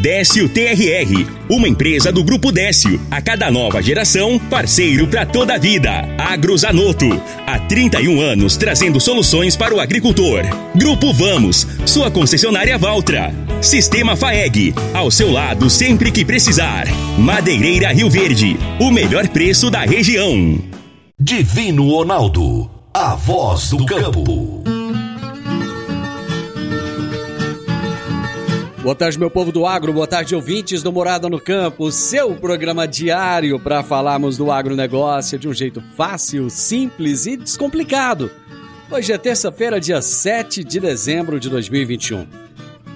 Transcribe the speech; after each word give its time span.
Décio 0.00 0.48
TRR, 0.48 1.26
uma 1.48 1.66
empresa 1.66 2.12
do 2.12 2.22
Grupo 2.22 2.52
Décio. 2.52 3.00
A 3.10 3.20
cada 3.20 3.50
nova 3.50 3.82
geração, 3.82 4.38
parceiro 4.38 5.08
para 5.08 5.26
toda 5.26 5.54
a 5.54 5.58
vida. 5.58 5.90
Agrozanoto, 6.16 7.20
há 7.44 7.58
31 7.58 8.20
anos 8.20 8.56
trazendo 8.56 9.00
soluções 9.00 9.56
para 9.56 9.74
o 9.74 9.80
agricultor. 9.80 10.42
Grupo 10.76 11.12
Vamos, 11.12 11.66
sua 11.84 12.12
concessionária 12.12 12.78
Valtra. 12.78 13.34
Sistema 13.60 14.14
FAEG, 14.14 14.72
ao 14.94 15.10
seu 15.10 15.32
lado 15.32 15.68
sempre 15.68 16.12
que 16.12 16.24
precisar. 16.24 16.86
Madeireira 17.18 17.92
Rio 17.92 18.08
Verde, 18.08 18.56
o 18.78 18.92
melhor 18.92 19.26
preço 19.26 19.68
da 19.68 19.80
região. 19.80 20.60
Divino 21.20 21.90
Ronaldo, 21.90 22.70
a 22.94 23.16
voz 23.16 23.70
do 23.70 23.84
campo. 23.84 24.77
Boa 28.88 28.96
tarde, 28.96 29.18
meu 29.18 29.30
povo 29.30 29.52
do 29.52 29.66
agro, 29.66 29.92
boa 29.92 30.06
tarde, 30.06 30.34
ouvintes 30.34 30.82
do 30.82 30.90
Morada 30.90 31.28
no 31.28 31.38
Campo, 31.38 31.92
seu 31.92 32.34
programa 32.34 32.88
diário 32.88 33.60
para 33.60 33.82
falarmos 33.82 34.38
do 34.38 34.50
agronegócio 34.50 35.38
de 35.38 35.46
um 35.46 35.52
jeito 35.52 35.82
fácil, 35.94 36.48
simples 36.48 37.26
e 37.26 37.36
descomplicado. 37.36 38.30
Hoje 38.90 39.12
é 39.12 39.18
terça-feira, 39.18 39.78
dia 39.78 40.00
7 40.00 40.64
de 40.64 40.80
dezembro 40.80 41.38
de 41.38 41.50
2021. 41.50 42.26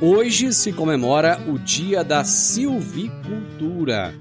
Hoje 0.01 0.55
se 0.55 0.73
comemora 0.73 1.39
o 1.47 1.59
Dia 1.59 2.03
da 2.03 2.25
Silvicultura. 2.25 4.15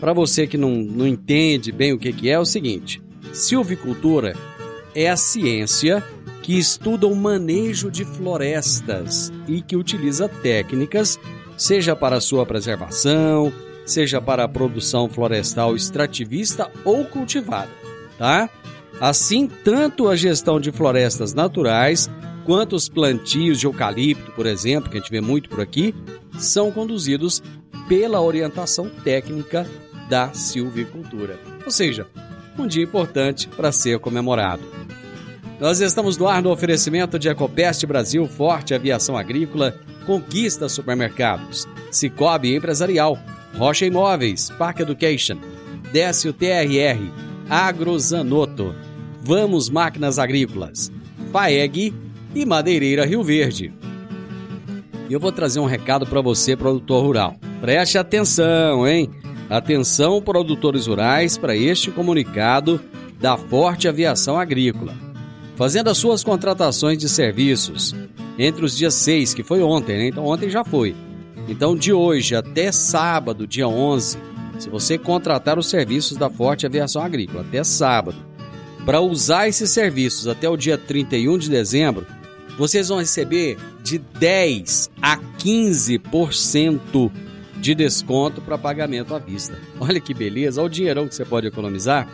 Para 0.00 0.14
você 0.14 0.46
que 0.46 0.56
não, 0.56 0.70
não 0.76 1.06
entende 1.06 1.72
bem 1.72 1.92
o 1.92 1.98
que, 1.98 2.10
que 2.10 2.30
é, 2.30 2.32
é 2.32 2.38
o 2.38 2.46
seguinte: 2.46 3.02
silvicultura 3.34 4.34
é 4.94 5.10
a 5.10 5.16
ciência 5.16 6.02
que 6.44 6.58
estuda 6.58 7.06
o 7.06 7.16
manejo 7.16 7.90
de 7.90 8.04
florestas 8.04 9.32
e 9.48 9.62
que 9.62 9.74
utiliza 9.74 10.28
técnicas, 10.28 11.18
seja 11.56 11.96
para 11.96 12.20
sua 12.20 12.44
preservação, 12.44 13.50
seja 13.86 14.20
para 14.20 14.44
a 14.44 14.48
produção 14.48 15.08
florestal 15.08 15.74
extrativista 15.74 16.70
ou 16.84 17.06
cultivada, 17.06 17.70
tá? 18.18 18.50
Assim, 19.00 19.48
tanto 19.48 20.06
a 20.06 20.14
gestão 20.16 20.60
de 20.60 20.70
florestas 20.70 21.32
naturais 21.32 22.10
quanto 22.44 22.76
os 22.76 22.90
plantios 22.90 23.58
de 23.58 23.64
eucalipto, 23.64 24.30
por 24.32 24.44
exemplo, 24.44 24.90
que 24.90 24.98
a 24.98 25.00
gente 25.00 25.10
vê 25.10 25.22
muito 25.22 25.48
por 25.48 25.62
aqui, 25.62 25.94
são 26.38 26.70
conduzidos 26.70 27.42
pela 27.88 28.20
orientação 28.20 28.90
técnica 29.02 29.66
da 30.10 30.30
silvicultura. 30.34 31.40
Ou 31.64 31.70
seja, 31.70 32.06
um 32.58 32.66
dia 32.66 32.84
importante 32.84 33.48
para 33.48 33.72
ser 33.72 33.98
comemorado. 33.98 34.84
Nós 35.60 35.80
estamos 35.80 36.18
no 36.18 36.26
ar 36.26 36.42
no 36.42 36.50
oferecimento 36.50 37.18
de 37.18 37.28
Ecopest 37.28 37.86
Brasil, 37.86 38.26
Forte 38.26 38.74
Aviação 38.74 39.16
Agrícola, 39.16 39.74
Conquista 40.04 40.68
Supermercados, 40.68 41.66
Cicobi 41.92 42.56
Empresarial, 42.56 43.16
Rocha 43.56 43.86
Imóveis, 43.86 44.50
Park 44.58 44.80
Education, 44.80 45.38
Décio 45.92 46.32
TRR, 46.32 47.08
Agrozanoto, 47.48 48.74
Vamos 49.22 49.70
Máquinas 49.70 50.18
Agrícolas, 50.18 50.90
Faeg 51.32 51.94
e 52.34 52.44
Madeireira 52.44 53.06
Rio 53.06 53.22
Verde. 53.22 53.72
E 55.08 55.12
eu 55.12 55.20
vou 55.20 55.30
trazer 55.30 55.60
um 55.60 55.66
recado 55.66 56.04
para 56.04 56.20
você, 56.20 56.56
produtor 56.56 57.04
rural. 57.04 57.36
Preste 57.60 57.96
atenção, 57.96 58.86
hein? 58.88 59.08
Atenção, 59.48 60.20
produtores 60.20 60.88
rurais, 60.88 61.38
para 61.38 61.54
este 61.54 61.92
comunicado 61.92 62.80
da 63.20 63.36
Forte 63.36 63.86
Aviação 63.86 64.38
Agrícola 64.38 65.03
fazendo 65.56 65.88
as 65.90 65.98
suas 65.98 66.24
contratações 66.24 66.98
de 66.98 67.08
serviços 67.08 67.94
entre 68.38 68.64
os 68.64 68.76
dias 68.76 68.94
6, 68.94 69.34
que 69.34 69.42
foi 69.42 69.62
ontem, 69.62 69.96
né? 69.96 70.08
Então 70.08 70.24
ontem 70.26 70.50
já 70.50 70.64
foi. 70.64 70.94
Então 71.48 71.76
de 71.76 71.92
hoje 71.92 72.34
até 72.34 72.72
sábado, 72.72 73.46
dia 73.46 73.68
11, 73.68 74.18
se 74.58 74.68
você 74.68 74.96
contratar 74.98 75.58
os 75.58 75.68
serviços 75.68 76.16
da 76.16 76.30
Forte 76.30 76.66
Aviação 76.66 77.02
Agrícola 77.02 77.42
até 77.42 77.62
sábado, 77.62 78.16
para 78.84 79.00
usar 79.00 79.48
esses 79.48 79.70
serviços 79.70 80.28
até 80.28 80.48
o 80.48 80.56
dia 80.56 80.76
31 80.76 81.38
de 81.38 81.50
dezembro, 81.50 82.06
vocês 82.58 82.88
vão 82.88 82.98
receber 82.98 83.56
de 83.82 83.98
10 83.98 84.90
a 85.02 85.18
15% 85.38 87.10
de 87.56 87.74
desconto 87.74 88.40
para 88.40 88.58
pagamento 88.58 89.14
à 89.14 89.18
vista. 89.18 89.58
Olha 89.80 90.00
que 90.00 90.12
beleza, 90.12 90.60
olha 90.60 90.66
o 90.66 90.70
dinheirão 90.70 91.08
que 91.08 91.14
você 91.14 91.24
pode 91.24 91.46
economizar 91.46 92.08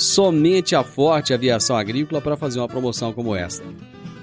somente 0.00 0.74
a 0.74 0.82
Forte 0.82 1.32
Aviação 1.34 1.76
Agrícola 1.76 2.22
para 2.22 2.36
fazer 2.36 2.58
uma 2.58 2.66
promoção 2.66 3.12
como 3.12 3.36
esta. 3.36 3.62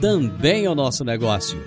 também 0.00 0.64
é 0.64 0.70
o 0.70 0.74
nosso 0.74 1.04
negócio. 1.04 1.58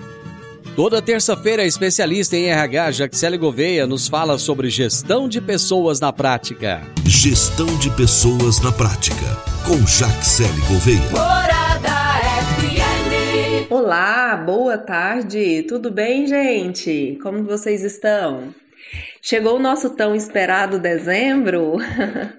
Toda 0.76 1.02
terça-feira, 1.02 1.62
a 1.62 1.66
especialista 1.66 2.36
em 2.36 2.46
RH, 2.50 2.92
Jaxele 2.92 3.36
Gouveia, 3.36 3.84
nos 3.84 4.06
fala 4.06 4.38
sobre 4.38 4.70
gestão 4.70 5.28
de 5.28 5.40
pessoas 5.40 5.98
na 5.98 6.12
prática. 6.12 6.80
Gestão 7.04 7.66
de 7.78 7.90
pessoas 7.90 8.60
na 8.60 8.70
prática, 8.70 9.26
com 9.66 9.84
Jaxele 9.84 10.60
Gouveia. 10.68 11.10
Morada 11.10 11.90
FM. 12.60 13.72
Olá, 13.72 14.36
boa 14.36 14.78
tarde, 14.78 15.64
tudo 15.64 15.90
bem, 15.90 16.28
gente? 16.28 17.18
Como 17.20 17.42
vocês 17.42 17.82
estão? 17.82 18.54
Chegou 19.20 19.56
o 19.56 19.58
nosso 19.58 19.90
tão 19.90 20.14
esperado 20.14 20.78
dezembro, 20.78 21.76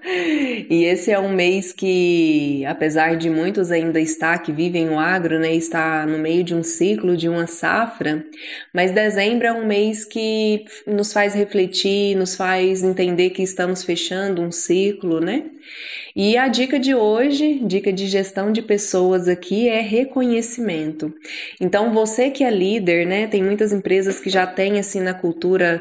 e 0.68 0.84
esse 0.84 1.10
é 1.10 1.18
um 1.18 1.28
mês 1.28 1.72
que, 1.72 2.64
apesar 2.64 3.16
de 3.16 3.28
muitos 3.28 3.70
ainda 3.70 4.00
estar 4.00 4.38
que 4.38 4.50
vivem 4.50 4.88
o 4.88 4.98
agro, 4.98 5.38
né, 5.38 5.54
está 5.54 6.06
no 6.06 6.18
meio 6.18 6.42
de 6.42 6.54
um 6.54 6.62
ciclo, 6.62 7.16
de 7.16 7.28
uma 7.28 7.46
safra, 7.46 8.24
mas 8.72 8.92
dezembro 8.92 9.46
é 9.46 9.52
um 9.52 9.66
mês 9.66 10.04
que 10.06 10.64
nos 10.86 11.12
faz 11.12 11.34
refletir, 11.34 12.16
nos 12.16 12.34
faz 12.34 12.82
entender 12.82 13.30
que 13.30 13.42
estamos 13.42 13.84
fechando 13.84 14.40
um 14.40 14.50
ciclo, 14.50 15.20
né? 15.20 15.44
E 16.14 16.36
a 16.36 16.48
dica 16.48 16.78
de 16.78 16.94
hoje, 16.94 17.60
dica 17.62 17.92
de 17.92 18.06
gestão 18.06 18.50
de 18.50 18.60
pessoas 18.62 19.28
aqui 19.28 19.68
é 19.68 19.80
reconhecimento. 19.80 21.14
Então, 21.60 21.92
você 21.92 22.30
que 22.30 22.42
é 22.42 22.50
líder, 22.50 23.06
né, 23.06 23.26
tem 23.28 23.42
muitas 23.42 23.72
empresas 23.72 24.18
que 24.18 24.28
já 24.28 24.46
têm 24.46 24.78
assim 24.78 25.00
na 25.00 25.14
cultura 25.14 25.80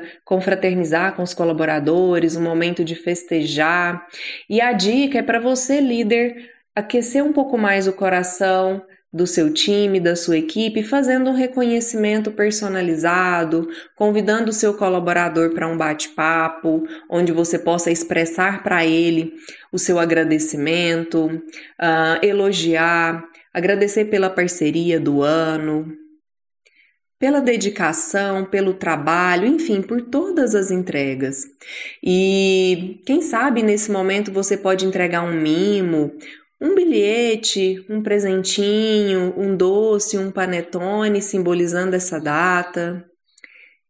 confraternizar 0.90 1.16
com 1.16 1.24
os 1.24 1.34
colaboradores, 1.34 2.36
um 2.36 2.42
momento 2.42 2.84
de 2.84 2.96
festejar. 2.96 4.08
E 4.50 4.60
a 4.60 4.74
dica 4.74 5.20
é 5.20 5.22
para 5.22 5.40
você, 5.40 5.80
líder, 5.80 6.50
aquecer 6.76 7.24
um 7.24 7.32
pouco 7.32 7.58
mais 7.58 7.88
o 7.88 7.94
coração, 7.94 8.82
do 9.12 9.26
seu 9.26 9.52
time, 9.52 10.00
da 10.00 10.16
sua 10.16 10.38
equipe, 10.38 10.84
fazendo 10.84 11.32
um 11.32 11.34
reconhecimento 11.34 12.32
personalizado, 12.32 13.68
convidando 13.96 14.52
o 14.52 14.54
seu 14.54 14.76
colaborador 14.76 15.52
para 15.52 15.68
um 15.68 15.76
bate-papo, 15.76 16.84
onde 17.10 17.32
você 17.32 17.58
possa 17.58 17.90
expressar 17.90 18.62
para 18.62 18.86
ele 18.86 19.34
o 19.72 19.80
seu 19.80 19.98
agradecimento, 19.98 21.26
uh, 21.26 22.24
elogiar, 22.24 23.26
agradecer 23.52 24.06
pela 24.06 24.30
parceria 24.30 25.00
do 25.00 25.24
ano, 25.24 25.92
pela 27.20 27.42
dedicação, 27.42 28.46
pelo 28.46 28.74
trabalho, 28.74 29.46
enfim, 29.46 29.82
por 29.82 30.02
todas 30.02 30.56
as 30.56 30.72
entregas. 30.72 31.46
E 32.02 33.02
quem 33.06 33.22
sabe 33.22 33.62
nesse 33.62 33.92
momento 33.92 34.32
você 34.32 34.56
pode 34.56 34.86
entregar 34.86 35.24
um 35.24 35.34
mimo, 35.34 36.14
um 36.62 36.74
bilhete, 36.74 37.86
um 37.90 38.02
presentinho, 38.02 39.34
um 39.38 39.56
doce, 39.56 40.18
um 40.18 40.32
panetone 40.32 41.22
simbolizando 41.22 41.94
essa 41.94 42.20
data. 42.20 43.06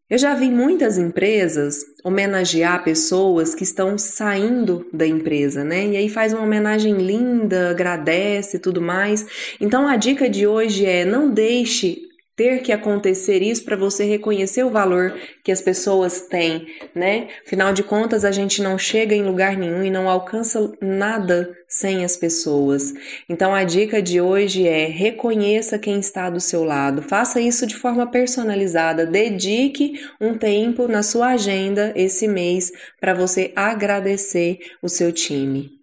Eu 0.09 0.17
já 0.17 0.33
vi 0.33 0.49
muitas 0.49 0.97
empresas 0.97 1.85
homenagear 2.03 2.83
pessoas 2.83 3.53
que 3.53 3.63
estão 3.63 3.95
saindo 3.95 4.87
da 4.91 5.05
empresa, 5.05 5.63
né? 5.63 5.85
E 5.85 5.97
aí 5.97 6.09
faz 6.09 6.33
uma 6.33 6.41
homenagem 6.41 6.95
linda, 6.95 7.69
agradece 7.69 8.57
e 8.57 8.59
tudo 8.59 8.81
mais. 8.81 9.53
Então 9.61 9.87
a 9.87 9.95
dica 9.95 10.27
de 10.27 10.47
hoje 10.47 10.83
é 10.83 11.05
não 11.05 11.29
deixe 11.29 12.08
ter 12.39 12.61
que 12.61 12.71
acontecer 12.71 13.41
isso 13.41 13.65
para 13.65 13.75
você 13.75 14.05
reconhecer 14.05 14.63
o 14.63 14.69
valor 14.69 15.13
que 15.43 15.51
as 15.51 15.61
pessoas 15.61 16.21
têm, 16.21 16.67
né? 16.95 17.27
Afinal 17.45 17.73
de 17.73 17.83
contas, 17.83 18.23
a 18.23 18.31
gente 18.31 18.61
não 18.61 18.77
chega 18.77 19.13
em 19.13 19.23
lugar 19.23 19.57
nenhum 19.57 19.83
e 19.83 19.89
não 19.89 20.09
alcança 20.09 20.71
nada 20.79 21.53
sem 21.67 22.05
as 22.05 22.15
pessoas. 22.15 22.93
Então 23.27 23.53
a 23.53 23.65
dica 23.65 24.01
de 24.01 24.21
hoje 24.21 24.65
é 24.65 24.85
reconheça 24.85 25.77
quem 25.77 25.99
está 25.99 26.29
do 26.29 26.39
seu 26.39 26.63
lado. 26.63 27.01
Faça 27.01 27.41
isso 27.41 27.67
de 27.67 27.75
forma 27.75 28.07
personalizada. 28.07 29.05
Dedique 29.05 29.99
um 30.21 30.33
tempo 30.33 30.87
na 30.87 31.03
sua 31.03 31.31
agenda 31.31 31.91
esse 31.93 32.25
mês 32.25 32.71
para 33.01 33.13
você 33.13 33.51
agradecer 33.53 34.59
o 34.81 34.87
seu 34.87 35.11
time. 35.11 35.78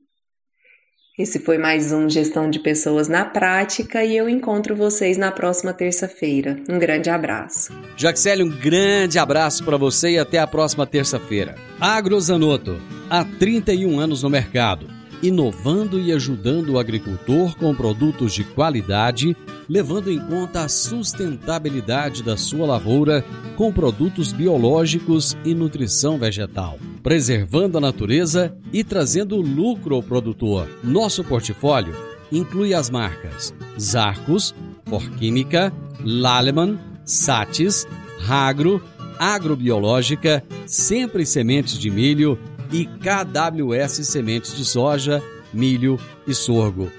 Esse 1.19 1.39
foi 1.39 1.57
mais 1.57 1.93
um 1.93 2.11
Gestão 2.11 2.51
de 2.51 2.59
Pessoas 2.59 3.09
na 3.09 3.25
Prática 3.25 4.05
e 4.05 4.15
eu 4.15 4.29
encontro 4.29 4.77
vocês 4.77 5.17
na 5.17 5.33
próxima 5.33 5.73
terça-feira. 5.73 6.59
Um 6.69 6.79
grande 6.79 7.09
abraço. 7.09 7.73
Jaxele, 7.97 8.43
um 8.43 8.51
grande 8.51 9.19
abraço 9.19 9.65
para 9.65 9.79
você 9.79 10.11
e 10.11 10.19
até 10.19 10.39
a 10.39 10.47
próxima 10.47 10.87
terça-feira. 10.87 11.55
Agrozanoto, 11.81 12.79
há 13.09 13.25
31 13.25 13.99
anos 13.99 14.23
no 14.23 14.29
mercado 14.29 14.96
inovando 15.23 16.01
e 16.01 16.13
ajudando 16.13 16.71
o 16.71 16.79
agricultor 16.79 17.57
com 17.57 17.75
produtos 17.75 18.33
de 18.33 18.45
qualidade, 18.45 19.37
levando 19.69 20.11
em 20.11 20.19
conta 20.19 20.63
a 20.63 20.69
sustentabilidade 20.69 22.23
da 22.23 22.37
sua 22.37 22.67
lavoura 22.67 23.25
com 23.57 23.73
produtos 23.73 24.33
biológicos 24.33 25.37
e 25.45 25.55
nutrição 25.55 26.19
vegetal, 26.19 26.79
preservando 27.03 27.79
a 27.79 27.81
natureza 27.81 28.55
e 28.73 28.85
trazendo 28.85 29.37
lucro 29.37 29.95
ao 29.95 30.03
produtor. 30.03 30.69
Nosso 30.83 31.25
portfólio 31.25 31.95
inclui 32.31 32.75
as 32.75 32.91
marcas 32.91 33.55
Zarcos, 33.79 34.55
Forquímica, 34.87 35.73
Laleman, 36.05 36.79
Satis, 37.05 37.87
Ragro, 38.21 38.83
Agrobiológica, 39.19 40.43
Sempre 40.67 41.25
Sementes 41.25 41.79
de 41.79 41.91
Milho 41.91 42.39
e 42.73 42.87
KWS 42.87 44.07
Sementes 44.07 44.57
de 44.57 44.65
Soja, 44.65 45.23
Milho 45.53 46.01
e 46.27 46.35
Sorgo. 46.35 46.91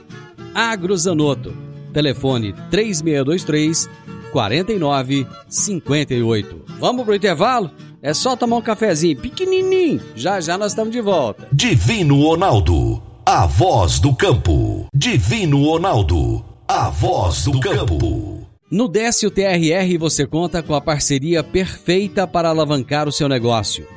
Agrozanoto, 0.53 1.55
telefone 1.93 2.53
3623 2.69 3.89
4958. 4.31 6.61
Vamos 6.79 7.05
pro 7.05 7.15
intervalo? 7.15 7.71
É 8.01 8.13
só 8.13 8.35
tomar 8.35 8.57
um 8.57 8.61
cafezinho 8.61 9.17
pequenininho. 9.17 10.01
Já 10.15 10.39
já 10.39 10.57
nós 10.57 10.71
estamos 10.71 10.91
de 10.91 11.01
volta. 11.01 11.47
Divino 11.51 12.21
Ronaldo, 12.21 13.01
a 13.25 13.45
voz 13.45 13.99
do 13.99 14.15
campo. 14.15 14.87
Divino 14.93 15.65
Ronaldo, 15.65 16.45
a 16.67 16.89
voz 16.89 17.45
do 17.45 17.59
campo. 17.59 18.45
No 18.69 18.87
Décio 18.87 19.31
TRR 19.31 19.97
você 19.97 20.27
conta 20.27 20.61
com 20.61 20.75
a 20.75 20.81
parceria 20.81 21.43
perfeita 21.43 22.27
para 22.27 22.49
alavancar 22.49 23.07
o 23.07 23.11
seu 23.11 23.29
negócio 23.29 23.96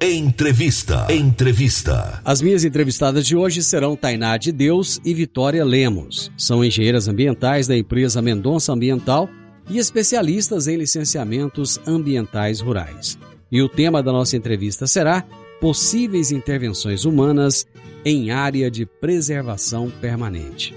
Entrevista. 0.00 1.06
Entrevista. 1.10 2.20
As 2.24 2.42
minhas 2.42 2.64
entrevistadas 2.64 3.26
de 3.26 3.36
hoje 3.36 3.62
serão 3.62 3.96
Tainá 3.96 4.36
de 4.36 4.50
Deus 4.50 5.00
e 5.04 5.14
Vitória 5.14 5.64
Lemos. 5.64 6.30
São 6.36 6.64
engenheiras 6.64 7.08
ambientais 7.08 7.66
da 7.66 7.76
empresa 7.76 8.20
Mendonça 8.20 8.72
Ambiental 8.72 9.30
e 9.70 9.78
especialistas 9.78 10.66
em 10.66 10.76
licenciamentos 10.76 11.80
ambientais 11.86 12.60
rurais. 12.60 13.16
E 13.50 13.62
o 13.62 13.68
tema 13.68 14.02
da 14.02 14.12
nossa 14.12 14.36
entrevista 14.36 14.86
será 14.86 15.24
Possíveis 15.60 16.30
intervenções 16.32 17.04
humanas 17.04 17.66
em 18.04 18.30
área 18.30 18.70
de 18.70 18.84
preservação 18.84 19.90
permanente. 20.00 20.74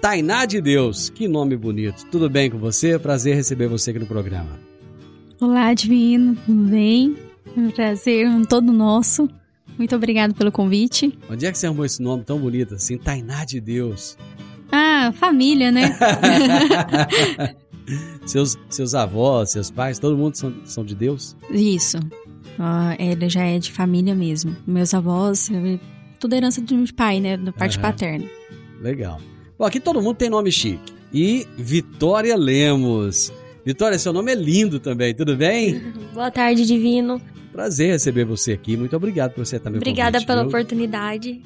Tainá 0.00 0.46
de 0.46 0.60
Deus, 0.60 1.10
que 1.10 1.28
nome 1.28 1.56
bonito. 1.56 2.06
Tudo 2.06 2.30
bem 2.30 2.48
com 2.48 2.56
você? 2.56 2.98
Prazer 2.98 3.34
receber 3.34 3.66
você 3.66 3.90
aqui 3.90 3.98
no 3.98 4.06
programa. 4.06 4.58
Olá, 5.40 5.74
Divino, 5.74 6.36
tudo 6.46 6.70
bem? 6.70 7.27
Um 7.56 7.70
prazer 7.70 8.26
um 8.28 8.44
todo 8.44 8.72
nosso. 8.72 9.28
Muito 9.76 9.94
obrigado 9.94 10.34
pelo 10.34 10.50
convite. 10.50 11.16
Onde 11.30 11.46
é 11.46 11.52
que 11.52 11.58
você 11.58 11.66
arrumou 11.66 11.84
esse 11.84 12.02
nome 12.02 12.24
tão 12.24 12.38
bonito 12.38 12.74
assim? 12.74 12.98
Tainá 12.98 13.44
de 13.44 13.60
Deus. 13.60 14.16
Ah, 14.70 15.12
família, 15.14 15.70
né? 15.70 15.96
seus, 18.26 18.56
seus 18.68 18.94
avós, 18.94 19.52
seus 19.52 19.70
pais, 19.70 19.98
todo 19.98 20.16
mundo 20.16 20.34
são, 20.34 20.54
são 20.64 20.84
de 20.84 20.94
Deus? 20.94 21.36
Isso. 21.50 21.98
Uh, 22.58 22.94
ele 22.98 23.28
já 23.28 23.44
é 23.44 23.58
de 23.58 23.70
família 23.70 24.14
mesmo. 24.14 24.56
Meus 24.66 24.92
avós, 24.92 25.50
tudo 26.18 26.34
herança 26.34 26.60
de 26.60 26.92
pai, 26.92 27.20
né? 27.20 27.36
Da 27.36 27.52
parte 27.52 27.76
uhum. 27.76 27.82
paterna. 27.82 28.26
Legal. 28.80 29.20
Bom, 29.58 29.64
aqui 29.64 29.80
todo 29.80 30.02
mundo 30.02 30.16
tem 30.16 30.28
nome 30.28 30.50
chique. 30.50 30.92
E 31.12 31.46
Vitória 31.56 32.36
Lemos. 32.36 33.32
Vitória, 33.68 33.98
seu 33.98 34.14
nome 34.14 34.32
é 34.32 34.34
lindo 34.34 34.80
também, 34.80 35.14
tudo 35.14 35.36
bem? 35.36 35.92
Boa 36.14 36.30
tarde, 36.30 36.64
Divino. 36.64 37.20
Prazer 37.52 37.90
receber 37.90 38.24
você 38.24 38.52
aqui. 38.52 38.78
Muito 38.78 38.96
obrigado 38.96 39.34
por 39.34 39.44
você 39.44 39.56
estar 39.56 39.68
me 39.68 39.76
Obrigada 39.76 40.12
convite, 40.12 40.26
pela 40.26 40.40
viu? 40.40 40.48
oportunidade. 40.48 41.42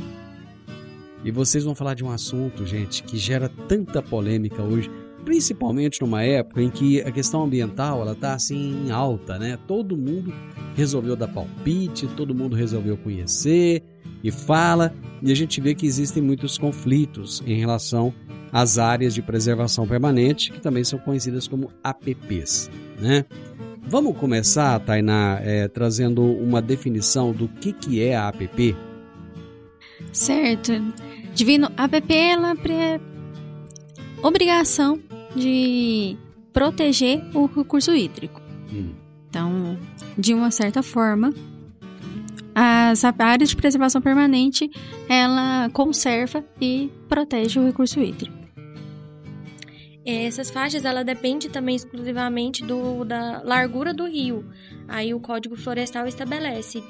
E 1.24 1.32
vocês 1.32 1.64
vão 1.64 1.74
falar 1.74 1.94
de 1.94 2.04
um 2.04 2.12
assunto, 2.12 2.64
gente, 2.64 3.02
que 3.02 3.18
gera 3.18 3.50
tanta 3.66 4.00
polêmica 4.00 4.62
hoje, 4.62 4.88
principalmente 5.24 6.00
numa 6.00 6.22
época 6.22 6.62
em 6.62 6.70
que 6.70 7.00
a 7.00 7.10
questão 7.10 7.42
ambiental 7.42 8.02
ela 8.02 8.14
tá 8.14 8.34
assim 8.34 8.86
em 8.86 8.92
alta, 8.92 9.36
né? 9.36 9.58
Todo 9.66 9.96
mundo 9.96 10.32
resolveu 10.76 11.16
dar 11.16 11.26
palpite, 11.26 12.06
todo 12.06 12.32
mundo 12.32 12.54
resolveu 12.54 12.96
conhecer 12.96 13.82
e 14.22 14.30
fala, 14.30 14.94
e 15.20 15.32
a 15.32 15.34
gente 15.34 15.60
vê 15.60 15.74
que 15.74 15.86
existem 15.86 16.22
muitos 16.22 16.56
conflitos 16.56 17.42
em 17.44 17.58
relação 17.58 18.14
às 18.52 18.78
áreas 18.78 19.14
de 19.14 19.22
preservação 19.22 19.86
permanente, 19.86 20.52
que 20.52 20.60
também 20.60 20.84
são 20.84 20.98
conhecidas 20.98 21.48
como 21.48 21.72
APPs, 21.82 22.70
né? 23.00 23.24
Vamos 23.84 24.16
começar, 24.16 24.78
Tainá, 24.80 25.38
é, 25.42 25.66
trazendo 25.66 26.22
uma 26.22 26.62
definição 26.62 27.32
do 27.32 27.48
que, 27.48 27.72
que 27.72 28.02
é 28.02 28.14
a 28.14 28.28
APP? 28.28 28.76
Certo. 30.12 30.72
Divino, 31.34 31.70
a 31.76 31.84
APP, 31.84 32.14
ela 32.14 32.54
é 32.68 33.00
obrigação 34.22 35.00
de 35.34 36.16
proteger 36.52 37.22
o 37.34 37.46
recurso 37.46 37.94
hídrico. 37.94 38.40
Hum. 38.72 38.90
Então, 39.28 39.78
de 40.16 40.32
uma 40.32 40.50
certa 40.50 40.82
forma, 40.82 41.32
as 42.54 43.04
a 43.04 43.14
área 43.18 43.46
de 43.46 43.56
preservação 43.56 44.00
permanente, 44.00 44.70
ela 45.08 45.70
conserva 45.70 46.44
e 46.60 46.90
protege 47.08 47.58
o 47.58 47.66
recurso 47.66 48.00
hídrico. 48.00 48.41
Essas 50.04 50.50
faixas, 50.50 50.84
ela 50.84 51.04
depende 51.04 51.48
também 51.48 51.76
exclusivamente 51.76 52.64
do, 52.64 53.04
da 53.04 53.42
largura 53.42 53.94
do 53.94 54.06
rio. 54.06 54.44
Aí 54.88 55.14
o 55.14 55.20
Código 55.20 55.56
Florestal 55.56 56.06
estabelece 56.06 56.82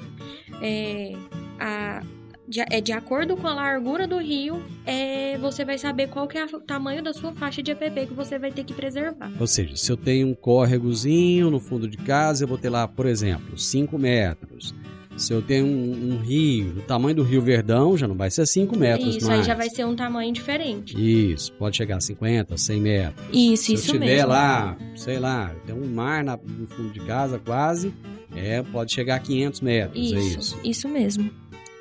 é, 0.61 1.13
a, 1.59 2.01
de, 2.47 2.61
é, 2.69 2.81
de 2.81 2.91
acordo 2.91 3.37
com 3.37 3.47
a 3.47 3.53
largura 3.53 4.07
do 4.07 4.17
rio, 4.17 4.61
é, 4.85 5.37
você 5.37 5.63
vai 5.63 5.77
saber 5.77 6.07
qual 6.09 6.27
que 6.27 6.37
é 6.37 6.45
o 6.45 6.59
tamanho 6.59 7.01
da 7.01 7.13
sua 7.13 7.33
faixa 7.33 7.63
de 7.63 7.71
EPP 7.71 8.07
que 8.07 8.13
você 8.13 8.37
vai 8.37 8.51
ter 8.51 8.63
que 8.63 8.73
preservar. 8.73 9.31
Ou 9.39 9.47
seja, 9.47 9.75
se 9.75 9.91
eu 9.91 9.97
tenho 9.97 10.27
um 10.27 10.35
córregozinho 10.35 11.49
no 11.49 11.59
fundo 11.59 11.87
de 11.87 11.97
casa, 11.97 12.43
eu 12.43 12.47
vou 12.47 12.57
ter 12.57 12.69
lá, 12.69 12.87
por 12.87 13.05
exemplo, 13.05 13.57
5 13.57 13.97
metros. 13.97 14.73
Se 15.17 15.31
eu 15.33 15.41
tenho 15.41 15.65
um, 15.65 16.13
um 16.13 16.17
rio, 16.17 16.73
do 16.73 16.81
tamanho 16.81 17.15
do 17.15 17.23
Rio 17.23 17.41
Verdão, 17.41 17.95
já 17.97 18.07
não 18.07 18.15
vai 18.15 18.31
ser 18.31 18.45
5 18.47 18.77
metros 18.77 19.17
Isso, 19.17 19.27
mais. 19.27 19.39
aí 19.41 19.45
já 19.45 19.53
vai 19.53 19.69
ser 19.69 19.85
um 19.85 19.95
tamanho 19.95 20.33
diferente. 20.33 20.95
Isso, 20.97 21.51
pode 21.53 21.77
chegar 21.77 21.97
a 21.97 22.01
50, 22.01 22.57
100 22.57 22.81
metros. 22.81 23.25
Isso, 23.31 23.63
Se 23.65 23.73
isso 23.73 23.89
eu 23.89 23.93
tiver 23.93 24.05
mesmo. 24.15 24.29
lá, 24.29 24.77
sei 24.95 25.19
lá, 25.19 25.53
tem 25.65 25.75
um 25.75 25.87
mar 25.87 26.23
na- 26.23 26.37
no 26.37 26.67
fundo 26.67 26.89
de 26.91 26.99
casa 27.01 27.39
quase, 27.39 27.93
é, 28.35 28.61
pode 28.63 28.91
chegar 28.93 29.15
a 29.15 29.19
500 29.19 29.61
metros, 29.61 29.95
é 29.97 29.99
Isso, 30.19 30.39
isso. 30.39 30.59
isso 30.63 30.89
mesmo. 30.89 31.29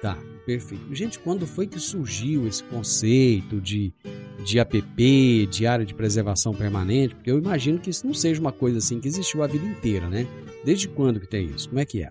Tá, 0.02 0.18
perfeito. 0.44 0.84
Gente, 0.94 1.18
quando 1.18 1.46
foi 1.46 1.66
que 1.66 1.78
surgiu 1.80 2.46
esse 2.46 2.62
conceito 2.64 3.60
de, 3.60 3.92
de 4.44 4.58
APP, 4.60 5.46
de 5.50 5.66
área 5.66 5.86
de 5.86 5.94
preservação 5.94 6.52
permanente? 6.52 7.14
Porque 7.14 7.30
eu 7.30 7.38
imagino 7.38 7.78
que 7.78 7.88
isso 7.90 8.06
não 8.06 8.12
seja 8.12 8.40
uma 8.40 8.52
coisa 8.52 8.78
assim 8.78 9.00
que 9.00 9.08
existiu 9.08 9.42
a 9.42 9.46
vida 9.46 9.64
inteira, 9.64 10.08
né? 10.08 10.26
Desde 10.64 10.86
quando 10.88 11.18
que 11.18 11.26
tem 11.26 11.46
isso? 11.46 11.68
Como 11.68 11.80
é 11.80 11.84
que 11.84 12.02
é? 12.02 12.10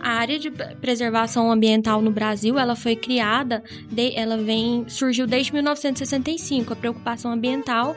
A, 0.00 0.08
a 0.08 0.12
área 0.14 0.38
de 0.38 0.50
preservação 0.80 1.50
ambiental 1.50 2.00
no 2.02 2.10
Brasil, 2.10 2.58
ela 2.58 2.74
foi 2.76 2.96
criada, 2.96 3.62
de- 3.90 4.14
ela 4.16 4.36
vem 4.36 4.84
surgiu 4.88 5.26
desde 5.26 5.52
1965, 5.52 6.72
a 6.72 6.76
preocupação 6.76 7.32
ambiental 7.32 7.96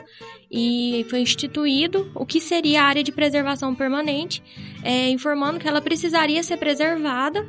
e 0.50 1.06
foi 1.08 1.20
instituído 1.20 2.10
o 2.14 2.26
que 2.26 2.40
seria 2.40 2.82
a 2.82 2.86
área 2.86 3.02
de 3.04 3.12
preservação 3.12 3.74
permanente, 3.74 4.42
é, 4.82 5.08
informando 5.10 5.58
que 5.60 5.68
ela 5.68 5.80
precisaria 5.80 6.42
ser 6.42 6.56
preservada 6.56 7.46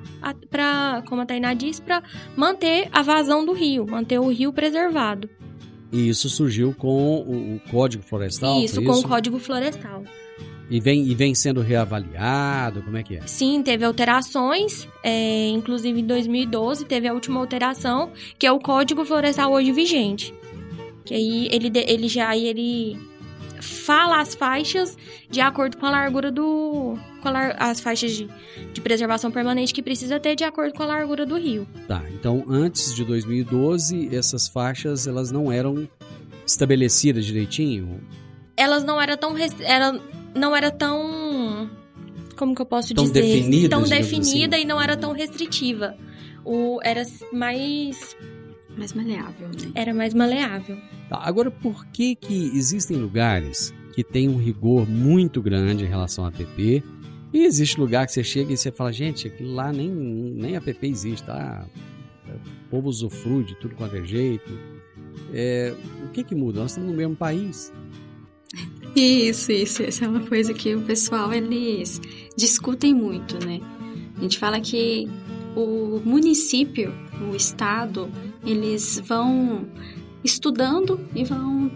para, 0.49 1.03
como 1.07 1.21
a 1.21 1.25
Tainá 1.25 1.53
disse, 1.53 1.81
para 1.81 2.03
manter 2.35 2.87
a 2.91 3.01
vazão 3.01 3.43
do 3.45 3.53
rio, 3.53 3.87
manter 3.89 4.19
o 4.19 4.27
rio 4.29 4.53
preservado. 4.53 5.29
E 5.91 6.07
isso 6.07 6.29
surgiu 6.29 6.73
com 6.77 6.87
o, 6.87 7.55
o 7.55 7.59
Código 7.71 8.03
Florestal? 8.03 8.61
isso, 8.61 8.75
foi 8.75 8.85
com 8.85 8.93
o 8.93 9.03
Código 9.07 9.39
Florestal. 9.39 10.03
E 10.71 10.79
vem, 10.79 11.03
e 11.05 11.13
vem 11.13 11.35
sendo 11.35 11.59
reavaliado? 11.61 12.81
Como 12.81 12.95
é 12.97 13.03
que 13.03 13.17
é? 13.17 13.21
Sim, 13.27 13.61
teve 13.61 13.83
alterações, 13.83 14.87
é, 15.03 15.49
inclusive 15.49 15.99
em 15.99 16.05
2012 16.05 16.85
teve 16.85 17.07
a 17.09 17.13
última 17.13 17.39
alteração, 17.41 18.11
que 18.39 18.47
é 18.47 18.51
o 18.51 18.57
Código 18.59 19.03
Florestal 19.03 19.51
hoje 19.51 19.71
vigente. 19.73 20.33
Que 21.03 21.13
aí 21.13 21.49
ele, 21.51 21.69
ele 21.87 22.07
já 22.07 22.37
ele 22.37 22.97
fala 23.59 24.21
as 24.21 24.33
faixas 24.33 24.97
de 25.29 25.41
acordo 25.41 25.75
com 25.77 25.85
a 25.85 25.91
largura 25.91 26.31
do. 26.31 26.97
com 27.21 27.29
lar- 27.29 27.55
as 27.59 27.79
faixas 27.79 28.13
de, 28.13 28.29
de 28.73 28.81
preservação 28.81 29.29
permanente 29.29 29.73
que 29.73 29.81
precisa 29.83 30.19
ter 30.19 30.35
de 30.35 30.43
acordo 30.43 30.73
com 30.73 30.83
a 30.83 30.85
largura 30.85 31.25
do 31.25 31.35
rio. 31.37 31.67
Tá, 31.87 32.01
então 32.13 32.43
antes 32.49 32.95
de 32.95 33.03
2012, 33.03 34.15
essas 34.15 34.47
faixas 34.47 35.05
elas 35.05 35.31
não 35.31 35.51
eram 35.51 35.87
estabelecidas 36.47 37.25
direitinho? 37.25 38.01
Elas 38.57 38.83
não 38.83 38.99
eram 39.01 39.17
tão. 39.17 39.33
res- 39.33 39.59
Era, 39.59 39.99
não 40.35 40.55
era 40.55 40.71
tão. 40.71 41.69
Como 42.35 42.55
que 42.55 42.61
eu 42.61 42.65
posso 42.65 42.93
Tão 42.93 43.03
dizer? 43.03 43.21
definidas, 43.21 43.69
tão 43.69 43.83
definida 43.83 44.55
assim. 44.55 44.65
e 44.65 44.67
não 44.67 44.81
era 44.81 44.97
tão 44.97 45.13
restritiva. 45.13 45.95
O, 46.43 46.79
era 46.83 47.03
mais. 47.31 48.15
Mais 48.77 48.93
maleável, 48.93 49.47
né? 49.49 49.71
Era 49.75 49.93
mais 49.93 50.13
maleável. 50.13 50.77
Tá, 51.09 51.19
agora 51.23 51.51
por 51.51 51.85
que 51.87 52.15
que 52.15 52.51
existem 52.57 52.97
lugares 52.97 53.73
que 53.93 54.03
têm 54.03 54.29
um 54.29 54.37
rigor 54.37 54.87
muito 54.89 55.41
grande 55.41 55.83
em 55.83 55.87
relação 55.87 56.23
a 56.23 56.29
APP 56.29 56.81
e 57.33 57.43
existe 57.43 57.77
lugar 57.79 58.05
que 58.05 58.13
você 58.13 58.23
chega 58.23 58.53
e 58.53 58.57
você 58.57 58.71
fala, 58.71 58.91
gente, 58.93 59.27
aquilo 59.27 59.53
lá 59.53 59.71
nem, 59.73 59.89
nem 59.89 60.55
APP 60.55 60.87
existe, 60.87 61.25
tá? 61.25 61.65
O 62.65 62.69
povo 62.69 62.87
usufrui 62.87 63.43
de 63.43 63.55
tudo 63.55 63.75
quanto 63.75 63.97
é 63.97 64.03
jeito. 64.05 64.57
É, 65.33 65.73
o 66.05 66.09
que 66.09 66.23
que 66.23 66.33
muda? 66.33 66.61
Nós 66.61 66.71
estamos 66.71 66.89
no 66.89 66.95
mesmo 66.95 67.15
país. 67.15 67.71
Isso, 68.95 69.51
isso. 69.51 69.83
Essa 69.83 70.05
é 70.05 70.07
uma 70.07 70.21
coisa 70.21 70.53
que 70.53 70.75
o 70.75 70.81
pessoal, 70.81 71.33
eles 71.33 72.01
discutem 72.35 72.93
muito, 72.93 73.43
né? 73.45 73.59
A 74.17 74.21
gente 74.21 74.37
fala 74.37 74.59
que 74.59 75.07
o 75.55 76.01
município, 76.03 76.93
o 77.29 77.35
estado, 77.35 78.09
eles 78.45 79.01
vão 79.05 79.67
estudando 80.23 80.99
e 81.15 81.23
vão 81.23 81.71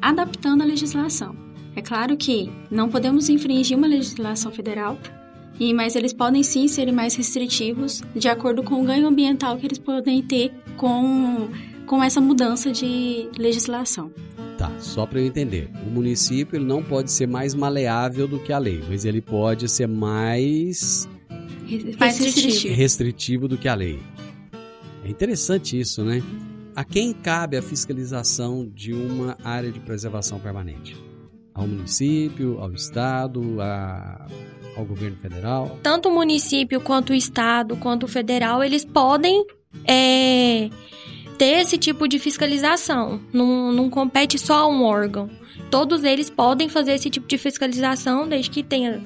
adaptando 0.00 0.62
a 0.62 0.64
legislação. 0.64 1.36
É 1.74 1.80
claro 1.80 2.16
que 2.16 2.50
não 2.70 2.88
podemos 2.88 3.28
infringir 3.28 3.76
uma 3.76 3.86
legislação 3.86 4.52
federal, 4.52 4.98
mas 5.74 5.94
eles 5.94 6.12
podem 6.12 6.42
sim 6.42 6.66
ser 6.66 6.90
mais 6.92 7.14
restritivos 7.14 8.02
de 8.16 8.28
acordo 8.28 8.62
com 8.62 8.82
o 8.82 8.84
ganho 8.84 9.06
ambiental 9.06 9.56
que 9.56 9.66
eles 9.66 9.78
podem 9.78 10.20
ter 10.20 10.52
com, 10.76 11.48
com 11.86 12.02
essa 12.02 12.20
mudança 12.20 12.72
de 12.72 13.28
legislação. 13.38 14.10
Tá, 14.62 14.70
só 14.78 15.04
para 15.06 15.18
eu 15.18 15.26
entender. 15.26 15.68
O 15.84 15.90
município 15.90 16.56
ele 16.56 16.64
não 16.64 16.84
pode 16.84 17.10
ser 17.10 17.26
mais 17.26 17.52
maleável 17.52 18.28
do 18.28 18.38
que 18.38 18.52
a 18.52 18.58
lei, 18.58 18.80
mas 18.88 19.04
ele 19.04 19.20
pode 19.20 19.68
ser 19.68 19.88
mais 19.88 21.08
Mais 21.98 22.16
Restritivo. 22.18 22.46
restritivo. 22.46 22.74
restritivo 22.76 23.48
do 23.48 23.58
que 23.58 23.66
a 23.66 23.74
lei. 23.74 23.98
É 25.04 25.08
interessante 25.10 25.80
isso, 25.80 26.04
né? 26.04 26.22
A 26.76 26.84
quem 26.84 27.12
cabe 27.12 27.56
a 27.56 27.62
fiscalização 27.62 28.70
de 28.72 28.92
uma 28.92 29.36
área 29.42 29.72
de 29.72 29.80
preservação 29.80 30.38
permanente? 30.38 30.96
Ao 31.52 31.66
município, 31.66 32.60
ao 32.60 32.72
estado, 32.72 33.60
a- 33.60 34.26
ao 34.76 34.84
governo 34.84 35.16
federal? 35.16 35.76
Tanto 35.82 36.08
o 36.08 36.14
município, 36.14 36.80
quanto 36.80 37.10
o 37.10 37.14
estado, 37.16 37.76
quanto 37.78 38.04
o 38.04 38.08
federal, 38.08 38.62
eles 38.62 38.84
podem 38.84 39.44
é, 39.88 40.70
ter 41.38 41.60
esse 41.60 41.78
tipo 41.78 42.06
de 42.06 42.18
fiscalização. 42.18 43.20
Não, 43.32 43.72
não 43.72 43.90
compete 43.90 44.38
só 44.38 44.60
a 44.60 44.68
um 44.68 44.84
órgão. 44.84 45.30
Todos 45.70 46.04
eles 46.04 46.30
podem 46.30 46.68
fazer 46.68 46.92
esse 46.92 47.10
tipo 47.10 47.26
de 47.26 47.38
fiscalização 47.38 48.28
desde 48.28 48.50
que 48.50 48.62
tenha. 48.62 49.02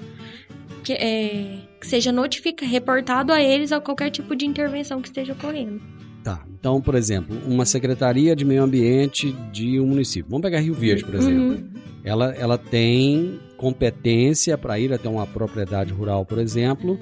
Que, 0.83 0.93
é, 0.93 1.59
que 1.81 1.87
seja 1.87 2.13
notifica, 2.13 2.65
reportado 2.65 3.33
a 3.33 3.43
eles 3.43 3.73
a 3.73 3.81
qualquer 3.81 4.11
tipo 4.11 4.37
de 4.37 4.47
intervenção 4.47 5.03
que 5.03 5.09
esteja 5.09 5.33
ocorrendo. 5.33 5.81
Tá, 6.23 6.45
então, 6.59 6.81
por 6.81 6.95
exemplo, 6.95 7.37
uma 7.47 7.65
secretaria 7.65 8.35
de 8.35 8.45
meio 8.45 8.63
ambiente 8.63 9.33
de 9.53 9.81
um 9.81 9.87
município. 9.87 10.29
Vamos 10.29 10.43
pegar 10.43 10.61
Rio 10.61 10.75
Verde, 10.75 11.05
por 11.05 11.15
exemplo. 11.15 11.51
Uhum. 11.53 11.71
ela, 12.05 12.35
ela 12.35 12.59
tem 12.59 13.39
competência 13.57 14.57
para 14.59 14.79
ir 14.79 14.93
até 14.93 15.09
uma 15.09 15.27
propriedade 15.27 15.93
rural, 15.93 16.25
por 16.25 16.39
exemplo, 16.39 16.99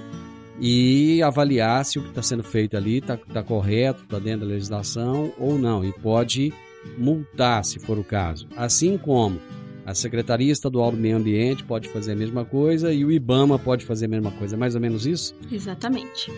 e 0.60 1.22
avaliar 1.22 1.84
se 1.84 1.98
o 1.98 2.02
que 2.02 2.08
está 2.08 2.22
sendo 2.22 2.42
feito 2.42 2.76
ali 2.76 2.98
está 2.98 3.42
correto, 3.42 4.02
está 4.02 4.18
dentro 4.18 4.40
da 4.40 4.52
legislação 4.52 5.32
ou 5.38 5.58
não, 5.58 5.84
e 5.84 5.92
pode 5.92 6.52
multar 6.98 7.64
se 7.64 7.78
for 7.78 7.98
o 7.98 8.04
caso. 8.04 8.46
Assim 8.56 8.96
como 8.96 9.40
a 9.84 9.94
Secretaria 9.94 10.52
Estadual 10.52 10.90
do 10.90 10.96
Meio 10.96 11.16
Ambiente 11.16 11.64
pode 11.64 11.88
fazer 11.88 12.12
a 12.12 12.16
mesma 12.16 12.44
coisa 12.44 12.92
e 12.92 13.04
o 13.04 13.12
IBAMA 13.12 13.58
pode 13.58 13.84
fazer 13.84 14.06
a 14.06 14.08
mesma 14.08 14.30
coisa. 14.32 14.56
Mais 14.56 14.74
ou 14.74 14.80
menos 14.80 15.06
isso? 15.06 15.34
Exatamente. 15.50 16.32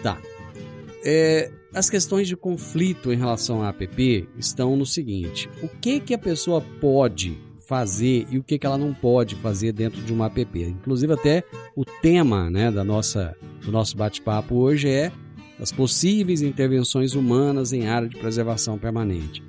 É, 1.04 1.52
as 1.72 1.88
questões 1.88 2.26
de 2.26 2.36
conflito 2.36 3.12
em 3.12 3.16
relação 3.16 3.62
à 3.62 3.68
APP 3.68 4.28
estão 4.36 4.76
no 4.76 4.84
seguinte: 4.84 5.48
o 5.62 5.68
que 5.68 6.00
que 6.00 6.14
a 6.14 6.18
pessoa 6.18 6.60
pode 6.80 7.38
fazer 7.66 8.26
e 8.30 8.38
o 8.38 8.42
que 8.42 8.58
que 8.58 8.66
ela 8.66 8.78
não 8.78 8.94
pode 8.94 9.34
fazer 9.36 9.72
dentro 9.72 10.00
de 10.00 10.12
uma 10.12 10.26
APP? 10.26 10.62
Inclusive 10.62 11.12
até 11.12 11.44
o 11.74 11.84
tema, 11.84 12.48
né, 12.48 12.70
da 12.70 12.84
nossa 12.84 13.36
do 13.64 13.72
nosso 13.72 13.96
bate-papo 13.96 14.54
hoje 14.54 14.88
é 14.88 15.12
as 15.58 15.72
possíveis 15.72 16.42
intervenções 16.42 17.14
humanas 17.14 17.72
em 17.72 17.88
área 17.88 18.08
de 18.08 18.16
preservação 18.16 18.78
permanente. 18.78 19.42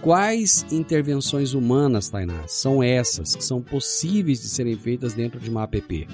Quais 0.00 0.66
intervenções 0.72 1.54
humanas, 1.54 2.08
Tainá, 2.08 2.48
são 2.48 2.82
essas 2.82 3.36
que 3.36 3.44
são 3.44 3.62
possíveis 3.62 4.40
de 4.40 4.48
serem 4.48 4.76
feitas 4.76 5.14
dentro 5.14 5.38
de 5.38 5.48
uma 5.48 5.62
APP? 5.62 6.08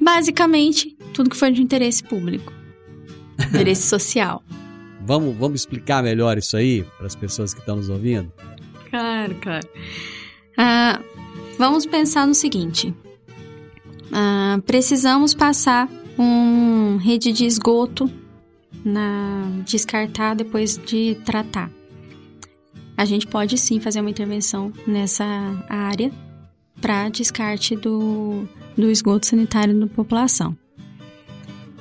Basicamente, 0.00 0.96
tudo 1.14 1.30
que 1.30 1.36
for 1.36 1.52
de 1.52 1.62
interesse 1.62 2.02
público. 2.02 2.52
Interesse 3.48 3.82
social. 3.82 4.42
Vamos, 5.06 5.36
vamos 5.36 5.60
explicar 5.60 6.02
melhor 6.02 6.36
isso 6.36 6.56
aí 6.56 6.84
para 6.96 7.06
as 7.06 7.14
pessoas 7.14 7.54
que 7.54 7.60
estão 7.60 7.76
nos 7.76 7.88
ouvindo? 7.88 8.32
Claro, 8.90 9.34
claro. 9.36 9.68
Ah, 10.62 11.00
vamos 11.56 11.86
pensar 11.86 12.26
no 12.26 12.34
seguinte. 12.34 12.94
Ah, 14.12 14.60
precisamos 14.66 15.32
passar 15.32 15.88
um 16.18 16.98
rede 16.98 17.32
de 17.32 17.46
esgoto 17.46 18.10
na 18.84 19.62
descartar 19.64 20.34
depois 20.34 20.76
de 20.76 21.14
tratar. 21.24 21.70
A 22.94 23.06
gente 23.06 23.26
pode 23.26 23.56
sim 23.56 23.80
fazer 23.80 24.02
uma 24.02 24.10
intervenção 24.10 24.70
nessa 24.86 25.24
área 25.66 26.12
para 26.78 27.08
descarte 27.08 27.74
do, 27.74 28.46
do 28.76 28.90
esgoto 28.90 29.24
sanitário 29.24 29.80
da 29.80 29.86
população. 29.86 30.54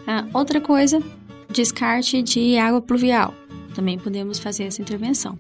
Ah, 0.08 0.26
outra 0.34 0.62
coisa, 0.62 1.04
descarte 1.52 2.22
de 2.22 2.58
água 2.58 2.82
pluvial. 2.82 3.34
Também 3.76 4.00
podemos 4.00 4.40
fazer 4.40 4.64
essa 4.64 4.82
intervenção. 4.82 5.38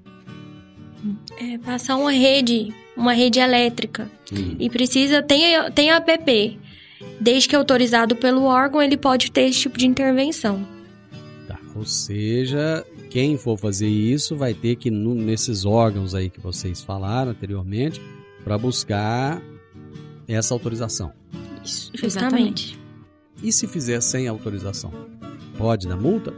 É, 1.37 1.57
passar 1.59 1.95
uma 1.95 2.11
rede, 2.11 2.73
uma 2.99 3.13
rede 3.13 3.39
elétrica. 3.39 4.09
E 4.59 4.69
precisa, 4.69 5.21
tem, 5.23 5.43
tem 5.73 5.89
APP. 5.91 6.59
Desde 7.19 7.47
que 7.49 7.55
autorizado 7.55 8.15
pelo 8.15 8.43
órgão, 8.43 8.81
ele 8.81 8.97
pode 8.97 9.31
ter 9.31 9.43
esse 9.43 9.59
tipo 9.61 9.77
de 9.77 9.87
intervenção. 9.87 10.65
Tá, 11.47 11.57
ou 11.75 11.85
seja, 11.85 12.85
quem 13.09 13.37
for 13.37 13.57
fazer 13.57 13.87
isso 13.87 14.35
vai 14.35 14.53
ter 14.53 14.75
que 14.75 14.89
ir 14.89 14.91
no- 14.91 15.15
nesses 15.15 15.65
órgãos 15.65 16.13
aí 16.13 16.29
que 16.29 16.39
vocês 16.39 16.81
falaram 16.81 17.31
anteriormente 17.31 18.01
para 18.43 18.57
buscar 18.57 19.41
essa 20.27 20.53
autorização. 20.53 21.11
Isso, 21.63 21.91
Justamente. 21.95 22.77
E 23.41 23.51
se 23.51 23.65
fizer 23.67 24.01
sem 24.01 24.27
autorização? 24.27 24.91
Pode 25.57 25.87
dar 25.87 25.95
multa? 25.97 26.33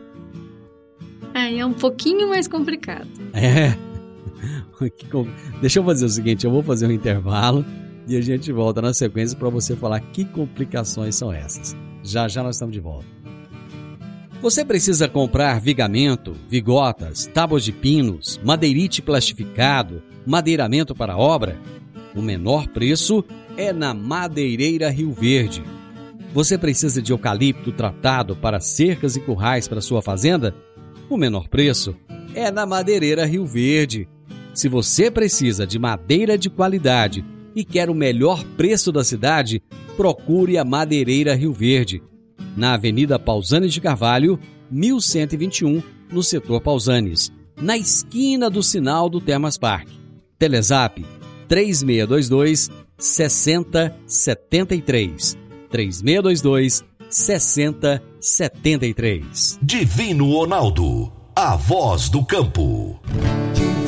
Aí 1.34 1.60
é 1.60 1.66
um 1.66 1.74
pouquinho 1.74 2.30
mais 2.30 2.48
complicado. 2.48 3.08
É. 3.34 3.76
Deixa 5.62 5.80
eu 5.80 5.84
fazer 5.84 6.06
o 6.06 6.10
seguinte, 6.10 6.46
eu 6.46 6.52
vou 6.52 6.64
fazer 6.64 6.88
um 6.88 6.92
intervalo 6.92 7.66
e 8.08 8.16
a 8.16 8.22
gente 8.22 8.52
volta 8.52 8.82
na 8.82 8.94
sequência 8.94 9.38
para 9.38 9.50
você 9.50 9.76
falar 9.76 10.00
que 10.00 10.26
complicações 10.26 11.16
são 11.16 11.32
essas. 11.32 11.76
Já 12.04 12.28
já 12.28 12.44
nós 12.44 12.56
estamos 12.56 12.74
de 12.74 12.80
volta. 12.80 13.06
Você 14.42 14.66
precisa 14.66 15.08
comprar 15.08 15.62
vigamento, 15.62 16.36
vigotas, 16.50 17.28
tábuas 17.28 17.64
de 17.64 17.72
pinos, 17.72 18.40
madeirite 18.44 19.00
plastificado, 19.00 20.02
madeiramento 20.26 20.96
para 20.96 21.16
obra? 21.16 21.60
O 22.16 22.22
menor 22.24 22.68
preço 22.68 23.24
é 23.56 23.72
na 23.72 23.94
Madeireira 23.94 24.90
Rio 24.90 25.12
Verde. 25.12 25.64
Você 26.34 26.58
precisa 26.58 27.02
de 27.02 27.12
eucalipto 27.12 27.72
tratado 27.72 28.36
para 28.36 28.60
cercas 28.60 29.16
e 29.16 29.20
currais 29.20 29.68
para 29.68 29.80
sua 29.80 30.02
fazenda? 30.02 30.56
O 31.08 31.18
menor 31.18 31.48
preço 31.48 31.96
é 32.34 32.50
na 32.50 32.66
Madeireira 32.66 33.26
Rio 33.26 33.46
Verde. 33.46 34.08
Se 34.54 34.68
você 34.68 35.10
precisa 35.10 35.66
de 35.66 35.80
madeira 35.80 36.38
de 36.38 36.50
qualidade 36.50 37.24
e 37.56 37.64
quer 37.64 37.90
o 37.90 37.96
melhor 37.96 38.44
preço 38.58 38.92
da 38.92 39.02
cidade, 39.04 39.64
procure 39.96 40.58
a 40.58 40.66
Madeireira 40.66 41.36
Rio 41.36 41.54
Verde, 41.54 42.02
na 42.56 42.74
Avenida 42.74 43.20
Pausanes 43.20 43.74
de 43.74 43.80
Carvalho, 43.80 44.38
1121, 44.70 45.82
no 46.12 46.22
setor 46.22 46.60
Pausanes, 46.62 47.32
na 47.62 47.78
esquina 47.78 48.50
do 48.50 48.62
sinal 48.64 49.10
do 49.10 49.22
Termas 49.22 49.58
Park. 49.58 49.88
Telezap 50.38 51.06
3622 51.48 52.70
6073. 52.98 55.38
3622 55.70 56.84
6073. 57.10 59.60
Divino 59.62 60.30
Ronaldo, 60.32 61.10
a 61.36 61.56
voz 61.56 62.10
do 62.10 62.26
campo. 62.26 63.00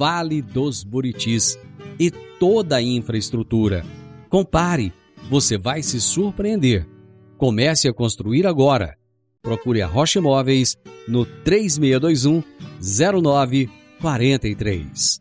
Vale 0.00 0.40
dos 0.40 0.82
Buritis 0.82 1.58
e 1.98 2.10
toda 2.10 2.76
a 2.76 2.82
infraestrutura. 2.82 3.84
Compare 4.30 4.94
você 5.28 5.58
vai 5.58 5.82
se 5.82 6.00
surpreender. 6.00 6.88
Comece 7.36 7.86
a 7.86 7.92
construir 7.92 8.46
agora. 8.46 8.96
Procure 9.42 9.82
a 9.82 9.86
Rocha 9.86 10.18
Imóveis 10.18 10.78
no 11.06 11.26
3621 11.26 12.42
0943. 12.80 15.20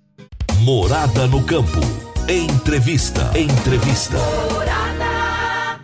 Morada 0.61 1.27
no 1.27 1.43
campo. 1.43 1.81
Entrevista. 2.29 3.37
Entrevista. 3.37 4.15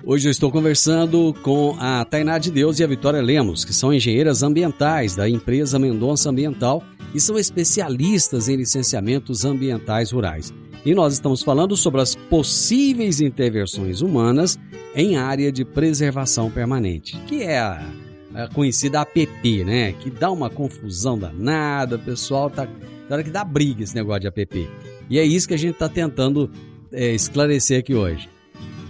Hoje 0.05 0.29
eu 0.29 0.31
estou 0.31 0.49
conversando 0.49 1.35
com 1.43 1.75
a 1.81 2.05
Tainá 2.05 2.37
de 2.37 2.49
Deus 2.49 2.79
e 2.79 2.83
a 2.85 2.87
Vitória 2.87 3.21
Lemos, 3.21 3.65
que 3.65 3.73
são 3.73 3.93
engenheiras 3.93 4.41
ambientais 4.41 5.17
da 5.17 5.27
empresa 5.27 5.77
Mendonça 5.77 6.29
Ambiental 6.29 6.81
e 7.15 7.19
são 7.21 7.39
especialistas 7.39 8.49
em 8.49 8.57
licenciamentos 8.57 9.45
ambientais 9.45 10.11
rurais. 10.11 10.53
E 10.85 10.93
nós 10.93 11.13
estamos 11.13 11.41
falando 11.41 11.77
sobre 11.77 12.01
as 12.01 12.13
possíveis 12.13 13.21
intervenções 13.21 14.01
humanas 14.01 14.59
em 14.93 15.15
área 15.15 15.49
de 15.49 15.63
preservação 15.63 16.51
permanente, 16.51 17.17
que 17.25 17.41
é 17.41 17.57
a, 17.57 17.89
a 18.33 18.47
conhecida 18.49 18.99
APP, 18.99 19.63
né? 19.63 19.93
Que 19.93 20.09
dá 20.09 20.29
uma 20.29 20.49
confusão 20.49 21.17
danada, 21.17 21.95
o 21.95 21.99
pessoal 21.99 22.49
tá. 22.49 22.67
Hora 23.09 23.23
que 23.23 23.29
dá 23.29 23.45
briga 23.45 23.81
esse 23.81 23.95
negócio 23.95 24.21
de 24.21 24.27
APP. 24.27 24.69
E 25.09 25.17
é 25.17 25.23
isso 25.23 25.47
que 25.47 25.53
a 25.53 25.57
gente 25.57 25.75
está 25.75 25.87
tentando 25.87 26.51
é, 26.91 27.13
esclarecer 27.13 27.79
aqui 27.79 27.95
hoje. 27.95 28.29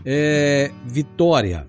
É, 0.03 0.71
Vitória, 0.83 1.67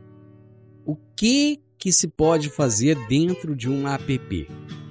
o 0.87 0.97
que 1.15 1.61
que 1.79 1.93
se 1.93 2.09
pode 2.09 2.49
fazer 2.49 2.97
dentro 3.09 3.55
de 3.55 3.69
um 3.69 3.87
APP? 3.87 4.49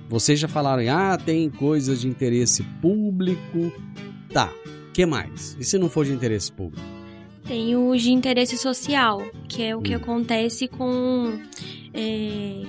Vocês 0.10 0.40
já 0.40 0.48
falaram, 0.48 0.84
ah, 0.96 1.18
tem 1.18 1.50
coisas 1.50 2.02
de 2.02 2.08
interesse 2.08 2.64
público. 2.82 3.72
Tá, 4.32 4.52
que 4.94 5.06
mais? 5.06 5.56
E 5.60 5.64
se 5.64 5.78
não 5.78 5.90
for 5.90 6.06
de 6.06 6.12
interesse 6.14 6.52
público? 6.52 6.86
Tem 7.48 7.76
o 7.76 7.96
de 7.96 8.12
interesse 8.12 8.58
social, 8.58 9.22
que 9.48 9.62
é 9.64 9.76
o 9.76 9.82
que 9.82 9.94
Hum. 9.94 9.98
acontece 9.98 10.68
com 10.68 11.40
é, 11.94 12.64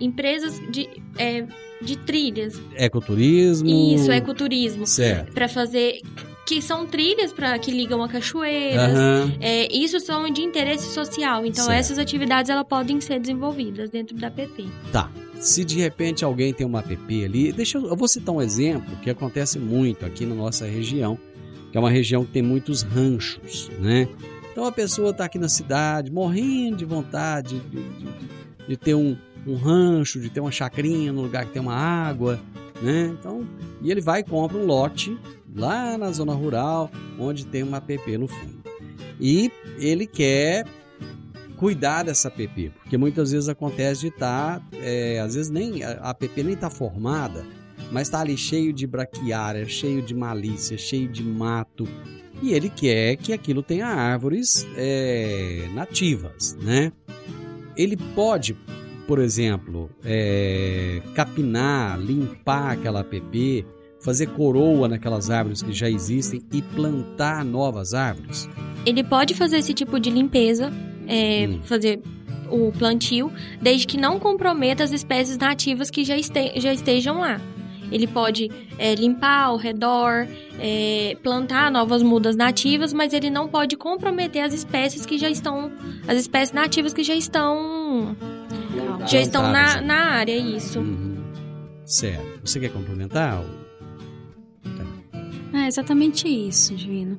empresas 0.00 0.60
de, 0.70 0.88
é, 1.18 1.44
de 1.82 1.96
trilhas. 1.98 2.60
Ecoturismo? 2.74 3.68
Isso, 3.68 4.10
ecoturismo. 4.12 4.86
Certo. 4.86 5.32
Para 5.32 5.48
fazer. 5.48 6.00
Que 6.46 6.62
são 6.62 6.86
trilhas 6.86 7.30
para 7.30 7.58
que 7.58 7.70
ligam 7.70 8.02
a 8.02 8.08
cachoeiras. 8.08 8.96
Aham. 8.96 9.32
É, 9.38 9.70
isso 9.76 10.00
são 10.00 10.30
de 10.30 10.40
interesse 10.40 10.94
social. 10.94 11.44
Então, 11.44 11.64
Certo. 11.64 11.78
essas 11.78 11.98
atividades 11.98 12.50
elas 12.50 12.66
podem 12.66 13.00
ser 13.02 13.20
desenvolvidas 13.20 13.90
dentro 13.90 14.16
da 14.16 14.30
PP. 14.30 14.64
Tá. 14.90 15.10
Se 15.40 15.64
de 15.64 15.78
repente 15.78 16.24
alguém 16.24 16.52
tem 16.52 16.66
uma 16.66 16.80
app 16.80 17.24
ali, 17.24 17.52
deixa 17.52 17.78
eu, 17.78 17.86
eu 17.86 17.96
vou 17.96 18.08
citar 18.08 18.34
um 18.34 18.42
exemplo 18.42 18.96
que 19.02 19.08
acontece 19.10 19.58
muito 19.58 20.04
aqui 20.04 20.26
na 20.26 20.34
nossa 20.34 20.66
região, 20.66 21.18
que 21.70 21.76
é 21.76 21.80
uma 21.80 21.90
região 21.90 22.24
que 22.24 22.32
tem 22.32 22.42
muitos 22.42 22.82
ranchos, 22.82 23.70
né? 23.78 24.08
Então 24.50 24.64
a 24.64 24.72
pessoa 24.72 25.10
está 25.10 25.24
aqui 25.24 25.38
na 25.38 25.48
cidade 25.48 26.10
morrendo 26.10 26.76
de 26.78 26.84
vontade 26.84 27.60
de, 27.60 27.76
de- 27.82 28.28
de 28.68 28.76
ter 28.76 28.94
um, 28.94 29.16
um 29.46 29.54
rancho, 29.54 30.20
de 30.20 30.28
ter 30.28 30.40
uma 30.40 30.50
chacrinha 30.50 31.12
no 31.12 31.22
lugar 31.22 31.46
que 31.46 31.52
tem 31.52 31.62
uma 31.62 31.74
água, 31.74 32.38
né? 32.82 33.14
Então, 33.18 33.46
e 33.80 33.90
ele 33.90 34.00
vai 34.00 34.20
e 34.20 34.24
compra 34.24 34.58
um 34.58 34.66
lote 34.66 35.16
lá 35.54 35.96
na 35.96 36.10
zona 36.10 36.32
rural, 36.34 36.90
onde 37.18 37.46
tem 37.46 37.62
uma 37.62 37.78
app 37.78 38.18
no 38.18 38.26
fundo. 38.26 38.58
E 39.20 39.50
ele 39.78 40.06
quer 40.06 40.64
cuidar 41.58 42.04
dessa 42.04 42.28
app, 42.28 42.72
porque 42.82 42.96
muitas 42.96 43.32
vezes 43.32 43.48
acontece 43.48 44.02
de 44.02 44.08
estar, 44.08 44.62
às 45.24 45.34
vezes 45.34 45.50
nem 45.50 45.82
a 45.82 46.10
app 46.10 46.42
nem 46.42 46.54
está 46.54 46.70
formada, 46.70 47.44
mas 47.90 48.08
está 48.08 48.20
ali 48.20 48.36
cheio 48.36 48.72
de 48.72 48.86
braquiária, 48.86 49.66
cheio 49.66 50.00
de 50.00 50.14
malícia, 50.14 50.78
cheio 50.78 51.08
de 51.08 51.22
mato, 51.22 51.86
e 52.40 52.52
ele 52.52 52.68
quer 52.68 53.16
que 53.16 53.32
aquilo 53.32 53.62
tenha 53.62 53.86
árvores 53.86 54.66
é, 54.76 55.68
nativas, 55.74 56.56
né? 56.62 56.92
Ele 57.76 57.96
pode, 57.96 58.56
por 59.06 59.18
exemplo, 59.18 59.90
é, 60.04 61.02
capinar, 61.14 61.98
limpar 61.98 62.72
aquela 62.72 63.00
app, 63.00 63.66
fazer 64.00 64.28
coroa 64.28 64.86
naquelas 64.86 65.30
árvores 65.30 65.62
que 65.62 65.72
já 65.72 65.90
existem 65.90 66.40
e 66.52 66.62
plantar 66.62 67.44
novas 67.44 67.94
árvores. 67.94 68.48
Ele 68.86 69.02
pode 69.02 69.34
fazer 69.34 69.58
esse 69.58 69.74
tipo 69.74 69.98
de 69.98 70.10
limpeza, 70.10 70.72
é, 71.08 71.48
Hum. 71.48 71.60
fazer 71.64 72.00
o 72.50 72.70
plantio, 72.72 73.32
desde 73.60 73.86
que 73.86 73.96
não 73.98 74.18
comprometa 74.20 74.84
as 74.84 74.92
espécies 74.92 75.36
nativas 75.36 75.90
que 75.90 76.04
já, 76.04 76.16
este- 76.16 76.52
já 76.60 76.72
estejam 76.72 77.18
lá. 77.20 77.40
Ele 77.90 78.06
pode 78.06 78.50
é, 78.78 78.94
limpar 78.94 79.44
ao 79.46 79.56
redor, 79.56 80.26
é, 80.60 81.16
plantar 81.22 81.70
novas 81.72 82.02
mudas 82.02 82.36
nativas, 82.36 82.92
mas 82.92 83.12
ele 83.14 83.30
não 83.30 83.48
pode 83.48 83.76
comprometer 83.76 84.42
as 84.44 84.52
espécies 84.52 85.06
que 85.06 85.16
já 85.18 85.28
estão, 85.30 85.72
as 86.06 86.18
espécies 86.18 86.52
nativas 86.54 86.92
que 86.92 87.02
já 87.02 87.14
estão, 87.14 88.14
já 89.06 89.20
estão 89.20 89.50
na, 89.50 89.80
na 89.80 89.96
área, 90.12 90.36
isso. 90.36 90.80
Uhum. 90.80 91.16
Certo. 91.86 92.40
Você 92.44 92.60
quer 92.60 92.70
complementar? 92.70 93.42
É 95.54 95.66
exatamente 95.66 96.28
isso, 96.28 96.74
Divino. 96.74 97.18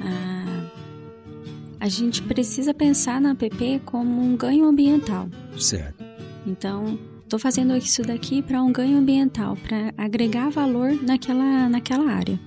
Ah, 0.00 0.47
a 1.80 1.88
gente 1.88 2.22
precisa 2.22 2.74
pensar 2.74 3.20
na 3.20 3.32
APP 3.32 3.80
como 3.84 4.20
um 4.20 4.36
ganho 4.36 4.66
ambiental. 4.66 5.28
Certo. 5.58 6.04
Então, 6.46 6.98
estou 7.22 7.38
fazendo 7.38 7.76
isso 7.76 8.02
daqui 8.02 8.42
para 8.42 8.62
um 8.62 8.72
ganho 8.72 8.98
ambiental, 8.98 9.56
para 9.56 9.92
agregar 9.96 10.50
valor 10.50 10.92
naquela, 11.02 11.68
naquela 11.68 12.10
área. 12.10 12.38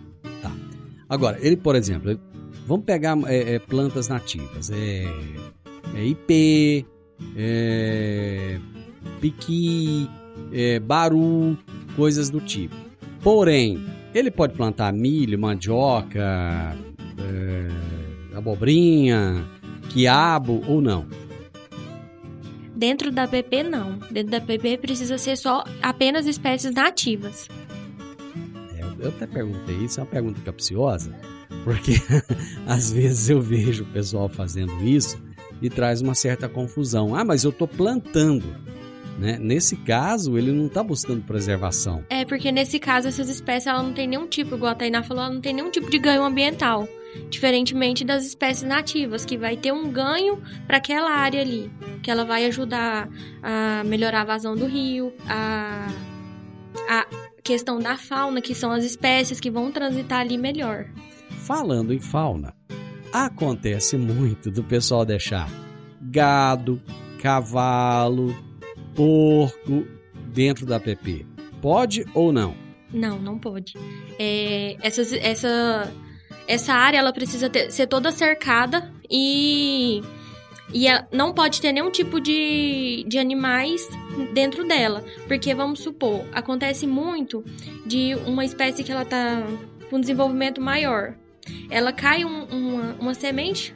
Agora, 1.08 1.38
ele, 1.42 1.58
por 1.58 1.76
exemplo, 1.76 2.18
vamos 2.66 2.86
pegar 2.86 3.18
é, 3.26 3.56
é, 3.56 3.60
plantas 3.60 4.08
nativas. 4.08 4.72
É, 4.72 5.04
é 5.94 6.06
ipê, 6.06 6.86
é, 7.36 8.58
piqui, 9.20 10.10
é, 10.54 10.80
baru, 10.80 11.58
coisas 11.98 12.30
do 12.30 12.40
tipo. 12.40 12.74
Porém, 13.22 13.86
ele 14.16 14.32
pode 14.32 14.54
plantar 14.54 14.94
milho, 14.94 15.38
mandioca, 15.38 16.78
é, 17.20 17.68
abobrinha, 18.42 19.46
quiabo 19.90 20.64
ou 20.68 20.82
não. 20.82 21.06
Dentro 22.76 23.12
da 23.12 23.28
PP, 23.28 23.64
não. 23.64 24.00
Dentro 24.10 24.32
da 24.32 24.42
PP 24.42 24.80
precisa 24.80 25.18
ser 25.18 25.38
só 25.38 25.64
apenas 25.82 26.26
espécies 26.26 26.74
nativas. 26.74 27.48
É, 28.76 28.82
eu- 29.06 29.10
até 29.10 29.28
perguntei, 29.28 29.76
isso 29.78 30.00
é 30.00 30.04
uma 30.04 30.10
pergunta 30.10 30.42
capciosa, 30.42 31.16
porque 31.64 31.94
às 32.66 32.92
vezes 32.92 33.30
eu 33.30 33.40
vejo 33.40 33.84
o 33.84 33.88
pessoal 33.88 34.28
fazendo 34.28 34.74
isso 34.84 35.20
e 35.62 35.70
traz 35.70 36.02
uma 36.02 36.16
certa 36.16 36.50
confusão. 36.50 37.16
Ah, 37.16 37.24
mas 37.24 37.44
eu 37.44 37.52
estou 37.52 37.68
plantando. 37.68 38.46
Né? 39.20 39.38
Nesse 39.40 39.76
caso, 39.76 40.36
ele 40.36 40.52
não 40.52 40.66
está 40.66 40.82
buscando 40.82 41.22
preservação. 41.22 42.04
É, 42.10 42.26
porque 42.26 42.52
nesse 42.52 42.80
caso, 42.80 43.08
essas 43.08 43.30
espécies 43.30 43.68
ela 43.68 43.84
não 43.84 43.94
tem 43.94 44.08
nenhum 44.08 44.26
tipo, 44.26 44.56
igual 44.56 44.72
a 44.72 44.76
Tainá 44.76 45.04
falou, 45.04 45.24
ela 45.26 45.34
não 45.36 45.42
tem 45.42 45.54
nenhum 45.54 45.70
tipo 45.70 45.92
de 45.92 46.00
ganho 46.00 46.24
ambiental. 46.24 46.88
Diferentemente 47.30 48.04
das 48.06 48.26
espécies 48.26 48.64
nativas, 48.64 49.26
que 49.26 49.38
vai 49.38 49.58
ter 49.58 49.72
um 49.72 49.90
ganho 49.92 50.42
para 50.68 50.78
aquela 50.78 51.12
área 51.12 51.42
ali. 51.42 51.72
Que 52.02 52.10
ela 52.12 52.24
vai 52.26 52.46
ajudar 52.46 53.10
a 53.44 53.84
melhorar 53.86 54.22
a 54.22 54.26
vazão 54.26 54.56
do 54.56 54.66
rio, 54.66 55.14
a, 55.28 55.88
a 56.90 57.06
questão 57.44 57.80
da 57.80 57.98
fauna, 57.98 58.42
que 58.42 58.54
são 58.56 58.72
as 58.72 58.84
espécies 58.84 59.40
que 59.40 59.52
vão 59.52 59.72
transitar 59.72 60.20
ali 60.22 60.38
melhor. 60.38 60.86
Falando 61.46 61.94
em 61.94 62.00
fauna, 62.00 62.54
acontece 63.12 63.98
muito 63.98 64.50
do 64.52 64.64
pessoal 64.64 65.06
deixar 65.06 65.50
gado, 66.02 66.82
cavalo, 67.22 68.36
porco 68.96 69.86
dentro 70.34 70.66
da 70.66 70.80
PP. 70.80 71.26
Pode 71.62 72.06
ou 72.14 72.32
não? 72.32 72.56
Não, 72.94 73.20
não 73.20 73.38
pode. 73.38 73.74
É, 74.20 74.76
essas- 74.82 75.14
essa, 75.14 75.92
essa 76.48 76.74
área 76.74 76.98
ela 76.98 77.14
precisa 77.14 77.50
ter- 77.50 77.72
ser 77.72 77.88
toda 77.88 78.12
cercada 78.12 78.92
e, 79.10 80.02
e 80.74 80.86
não 81.12 81.34
pode 81.34 81.60
ter 81.62 81.72
nenhum 81.72 81.92
tipo 81.92 82.20
de, 82.20 83.04
de 83.08 83.18
animais 83.18 83.82
dentro 84.34 84.66
dela. 84.68 85.04
Porque, 85.28 85.54
vamos 85.54 85.80
supor, 85.82 86.26
acontece 86.34 86.86
muito 86.88 87.44
de 87.86 88.16
uma 88.26 88.44
espécie 88.46 88.84
que 88.84 88.92
ela 88.92 89.06
tá 89.06 89.44
com 89.90 90.00
desenvolvimento 90.00 90.62
maior. 90.62 91.14
Ela 91.70 91.92
cai 91.92 92.24
um- 92.24 92.44
uma, 92.46 92.96
uma 93.00 93.14
semente, 93.14 93.74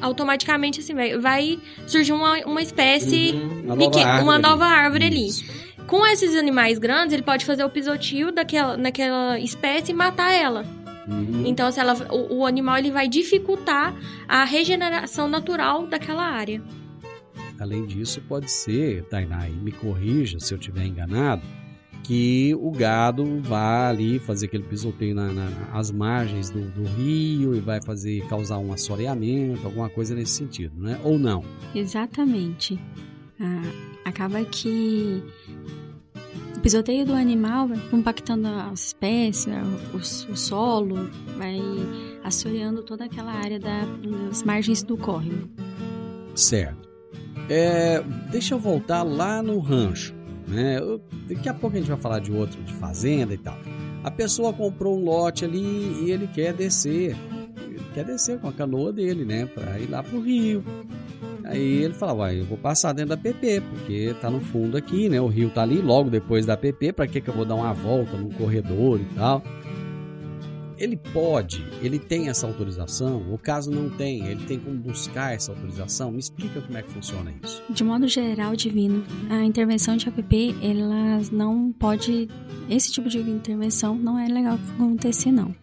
automaticamente 0.00 0.80
assim, 0.80 0.94
vai, 0.94 1.18
vai 1.18 1.58
surgir 1.86 2.12
uma, 2.12 2.38
uma 2.46 2.62
espécie, 2.62 3.32
Uma 3.64 3.76
peque- 3.76 3.98
uma 3.98 4.12
árvore 4.14 4.42
nova 4.42 4.64
árvore 4.66 5.04
ali. 5.06 5.26
Isso. 5.28 5.44
Com 5.86 6.06
esses 6.06 6.36
animais 6.36 6.78
grandes, 6.78 7.14
ele 7.14 7.22
pode 7.22 7.44
fazer 7.46 7.64
o 7.64 7.70
pisotio 7.70 8.30
daquela, 8.30 8.76
naquela 8.76 9.38
espécie 9.40 9.90
e 9.90 9.94
matar 9.94 10.32
ela. 10.32 10.64
Uhum. 11.08 11.46
Então, 11.46 11.70
se 11.72 11.80
ela, 11.80 11.94
o, 12.12 12.40
o 12.40 12.46
animal 12.46 12.76
ele 12.78 12.90
vai 12.90 13.08
dificultar 13.08 13.94
a 14.28 14.44
regeneração 14.44 15.28
natural 15.28 15.86
daquela 15.86 16.22
área. 16.24 16.62
Além 17.58 17.86
disso, 17.86 18.20
pode 18.28 18.50
ser, 18.50 19.04
Tainá, 19.04 19.48
e 19.48 19.52
me 19.52 19.72
corrija 19.72 20.38
se 20.38 20.52
eu 20.54 20.58
estiver 20.58 20.84
enganado, 20.86 21.42
que 22.04 22.54
o 22.60 22.70
gado 22.70 23.40
vá 23.42 23.88
ali 23.88 24.18
fazer 24.18 24.46
aquele 24.46 24.62
pisoteio 24.62 25.14
na, 25.14 25.32
na- 25.32 25.50
nas 25.74 25.90
margens 25.90 26.48
do, 26.50 26.60
do 26.70 26.84
rio 26.84 27.54
e 27.54 27.60
vai 27.60 27.82
fazer 27.82 28.24
causar 28.28 28.58
um 28.58 28.72
assoreamento, 28.72 29.66
alguma 29.66 29.88
coisa 29.90 30.14
nesse 30.14 30.32
sentido, 30.32 30.80
né? 30.80 30.98
Ou 31.02 31.18
não? 31.18 31.42
Exatamente. 31.74 32.78
Ah, 33.40 33.62
acaba 34.04 34.42
que 34.44 35.22
o 36.58 36.60
pisoteio 36.60 37.06
do 37.06 37.12
animal 37.14 37.68
vai 37.68 37.78
compactando 37.90 38.48
as 38.48 38.86
espécies, 38.88 39.46
o, 39.94 40.32
o 40.32 40.36
solo, 40.36 41.08
vai 41.36 41.60
assoreando 42.24 42.82
toda 42.82 43.04
aquela 43.04 43.32
área 43.32 43.58
da- 43.60 43.86
das 44.28 44.42
margens 44.42 44.82
do 44.82 44.96
córrego. 44.96 45.48
Certo. 46.34 46.88
É, 47.48 48.02
deixa 48.30 48.54
eu 48.54 48.58
voltar 48.58 49.02
lá 49.02 49.42
no 49.42 49.58
rancho. 49.58 50.14
Né? 50.46 50.78
Daqui 51.28 51.48
a 51.48 51.54
pouco 51.54 51.76
a 51.76 51.78
gente 51.78 51.88
vai 51.88 51.98
falar 51.98 52.18
de 52.20 52.32
outro, 52.32 52.62
de 52.62 52.72
fazenda 52.74 53.34
e 53.34 53.38
tal. 53.38 53.56
A 54.02 54.10
pessoa 54.10 54.52
comprou 54.52 54.98
um 54.98 55.04
lote 55.04 55.44
ali 55.44 56.04
e 56.04 56.10
ele 56.10 56.26
quer 56.28 56.52
descer. 56.54 57.16
Ele 57.66 57.80
quer 57.94 58.04
descer 58.04 58.38
com 58.40 58.48
a 58.48 58.52
canoa 58.52 58.92
dele, 58.92 59.24
né? 59.24 59.44
Pra 59.46 59.78
ir 59.78 59.88
lá 59.90 60.02
pro 60.02 60.20
rio. 60.20 60.64
Aí 61.48 61.82
ele 61.82 61.94
fala, 61.94 62.12
uai, 62.12 62.40
eu 62.40 62.44
vou 62.44 62.58
passar 62.58 62.92
dentro 62.92 63.08
da 63.08 63.16
PP, 63.16 63.62
porque 63.62 64.14
tá 64.20 64.30
no 64.30 64.38
fundo 64.38 64.76
aqui, 64.76 65.08
né? 65.08 65.18
O 65.18 65.28
rio 65.28 65.48
tá 65.48 65.62
ali, 65.62 65.80
logo 65.80 66.10
depois 66.10 66.44
da 66.44 66.58
PP, 66.58 66.92
pra 66.92 67.06
que 67.06 67.22
que 67.22 67.30
eu 67.30 67.32
vou 67.32 67.46
dar 67.46 67.54
uma 67.54 67.72
volta 67.72 68.18
num 68.18 68.28
corredor 68.28 69.00
e 69.00 69.14
tal? 69.14 69.42
Ele 70.76 70.96
pode, 70.96 71.64
ele 71.82 71.98
tem 71.98 72.28
essa 72.28 72.46
autorização, 72.46 73.24
ou 73.30 73.38
caso 73.38 73.70
não 73.70 73.88
tenha, 73.88 74.30
ele 74.30 74.44
tem 74.44 74.60
como 74.60 74.76
buscar 74.76 75.34
essa 75.34 75.50
autorização? 75.50 76.12
Me 76.12 76.18
explica 76.18 76.60
como 76.60 76.76
é 76.76 76.82
que 76.82 76.92
funciona 76.92 77.32
isso. 77.42 77.62
De 77.70 77.82
modo 77.82 78.06
geral, 78.06 78.54
divino, 78.54 79.02
a 79.30 79.42
intervenção 79.42 79.96
de 79.96 80.06
APP, 80.06 80.54
ela 80.62 81.22
não 81.32 81.72
pode. 81.72 82.28
Esse 82.68 82.92
tipo 82.92 83.08
de 83.08 83.18
intervenção 83.18 83.94
não 83.96 84.18
é 84.18 84.28
legal 84.28 84.58
acontecer, 84.74 85.32
não. 85.32 85.54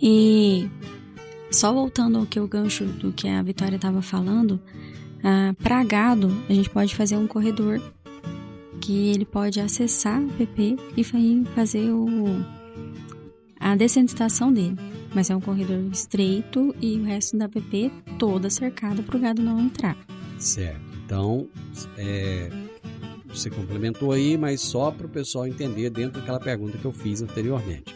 E 0.00 0.68
só 1.54 1.72
voltando 1.72 2.18
ao 2.18 2.26
que 2.26 2.38
o 2.40 2.46
gancho 2.48 2.84
do 2.84 3.12
que 3.12 3.28
a 3.28 3.42
Vitória 3.42 3.76
estava 3.76 4.02
falando, 4.02 4.60
para 5.62 5.82
gado, 5.84 6.30
a 6.48 6.52
gente 6.52 6.68
pode 6.68 6.94
fazer 6.94 7.16
um 7.16 7.26
corredor 7.26 7.80
que 8.80 9.08
ele 9.08 9.24
pode 9.24 9.60
acessar 9.60 10.20
a 10.20 10.24
APP 10.42 10.76
e 10.96 11.02
fa- 11.04 11.16
fazer 11.54 11.90
o, 11.90 12.06
a 13.58 13.74
descendentação 13.76 14.52
dele. 14.52 14.76
Mas 15.14 15.30
é 15.30 15.36
um 15.36 15.40
corredor 15.40 15.78
estreito 15.92 16.74
e 16.82 16.98
o 16.98 17.04
resto 17.04 17.38
da 17.38 17.44
APP 17.46 17.90
toda 18.18 18.50
cercada 18.50 19.02
para 19.02 19.16
o 19.16 19.20
gado 19.20 19.40
não 19.40 19.60
entrar. 19.60 19.96
Certo. 20.38 20.80
Então, 21.06 21.46
é, 21.96 22.50
você 23.26 23.48
complementou 23.48 24.10
aí, 24.12 24.36
mas 24.36 24.60
só 24.60 24.90
para 24.90 25.06
o 25.06 25.08
pessoal 25.08 25.46
entender 25.46 25.88
dentro 25.88 26.18
daquela 26.20 26.40
pergunta 26.40 26.76
que 26.76 26.84
eu 26.84 26.92
fiz 26.92 27.22
anteriormente. 27.22 27.94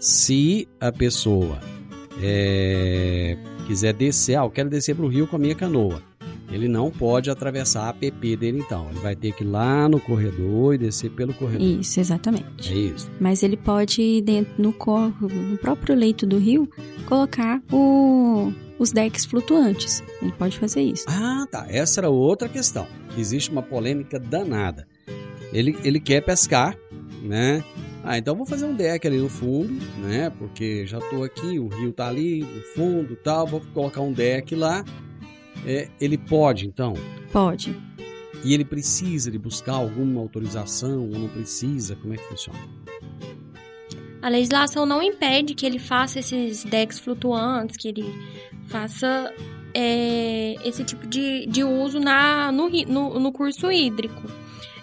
Se 0.00 0.68
a 0.80 0.90
pessoa 0.90 1.58
é, 2.22 3.36
quiser 3.66 3.92
descer, 3.92 4.36
ah, 4.38 4.44
eu 4.44 4.50
quero 4.50 4.68
descer 4.70 4.94
para 4.94 5.04
o 5.04 5.08
rio 5.08 5.26
com 5.26 5.36
a 5.36 5.38
minha 5.38 5.54
canoa. 5.54 6.02
Ele 6.50 6.68
não 6.68 6.90
pode 6.92 7.28
atravessar 7.28 7.82
a 7.86 7.88
APP 7.88 8.36
dele 8.36 8.60
então. 8.60 8.86
Ele 8.90 9.00
vai 9.00 9.16
ter 9.16 9.32
que 9.32 9.42
ir 9.42 9.46
lá 9.48 9.88
no 9.88 9.98
corredor 9.98 10.74
e 10.74 10.78
descer 10.78 11.10
pelo 11.10 11.34
corredor. 11.34 11.66
Isso, 11.66 11.98
exatamente. 11.98 12.72
É 12.72 12.76
isso. 12.76 13.10
Mas 13.20 13.42
ele 13.42 13.56
pode, 13.56 14.20
dentro, 14.22 14.52
no, 14.56 14.72
córrego, 14.72 15.28
no 15.28 15.58
próprio 15.58 15.96
leito 15.96 16.24
do 16.24 16.38
rio, 16.38 16.70
colocar 17.06 17.60
o- 17.72 18.52
os 18.78 18.92
decks 18.92 19.24
flutuantes. 19.24 20.04
Ele 20.22 20.32
pode 20.38 20.56
fazer 20.56 20.82
isso. 20.82 21.04
Ah, 21.08 21.46
tá. 21.50 21.66
Essa 21.68 22.00
era 22.00 22.10
outra 22.10 22.48
questão. 22.48 22.86
Que 23.12 23.20
existe 23.20 23.50
uma 23.50 23.62
polêmica 23.62 24.18
danada. 24.18 24.86
Ele, 25.52 25.76
ele 25.82 25.98
quer 25.98 26.20
pescar, 26.22 26.76
né? 27.24 27.64
Ah, 28.08 28.16
então 28.16 28.36
vou 28.36 28.46
fazer 28.46 28.64
um 28.64 28.74
deck 28.74 29.04
ali 29.04 29.18
no 29.18 29.28
fundo, 29.28 29.84
né? 29.98 30.30
Porque 30.38 30.86
já 30.86 31.00
tô 31.00 31.24
aqui, 31.24 31.58
o 31.58 31.66
rio 31.66 31.92
tá 31.92 32.06
ali 32.06 32.44
no 32.44 32.62
fundo 32.72 33.14
e 33.14 33.16
tal. 33.16 33.48
Vou 33.48 33.60
colocar 33.74 34.00
um 34.00 34.12
deck 34.12 34.54
lá. 34.54 34.84
É, 35.66 35.88
ele 36.00 36.16
pode, 36.16 36.68
então. 36.68 36.94
Pode. 37.32 37.76
E 38.44 38.54
ele 38.54 38.64
precisa 38.64 39.28
de 39.28 39.36
buscar 39.40 39.72
alguma 39.72 40.20
autorização 40.20 41.00
ou 41.00 41.18
não 41.18 41.28
precisa? 41.28 41.96
Como 41.96 42.14
é 42.14 42.16
que 42.16 42.22
funciona? 42.28 42.60
A 44.22 44.28
legislação 44.28 44.86
não 44.86 45.02
impede 45.02 45.52
que 45.54 45.66
ele 45.66 45.80
faça 45.80 46.20
esses 46.20 46.62
decks 46.62 47.00
flutuantes, 47.00 47.76
que 47.76 47.88
ele 47.88 48.04
faça 48.68 49.34
é, 49.74 50.54
esse 50.64 50.84
tipo 50.84 51.08
de, 51.08 51.44
de 51.46 51.64
uso 51.64 51.98
na, 51.98 52.52
no, 52.52 52.68
no, 52.68 53.18
no 53.18 53.32
curso 53.32 53.70
hídrico. 53.72 54.30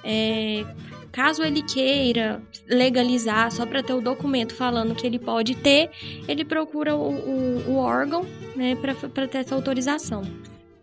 É, 0.04 0.66
caso 1.14 1.44
ele 1.44 1.62
queira 1.62 2.42
legalizar 2.68 3.50
só 3.52 3.66
para 3.66 3.82
ter 3.82 3.94
o 3.94 4.02
documento 4.02 4.54
falando 4.54 4.94
que 4.96 5.08
ele 5.08 5.20
pode 5.20 5.56
ter, 5.56 5.90
ele 6.28 6.44
procura 6.44 6.96
o, 6.96 7.12
o- 7.14 7.64
o 7.70 7.76
órgão 7.78 8.26
né, 8.56 8.76
para 8.76 9.28
ter 9.28 9.38
essa 9.38 9.56
autorização. 9.56 10.24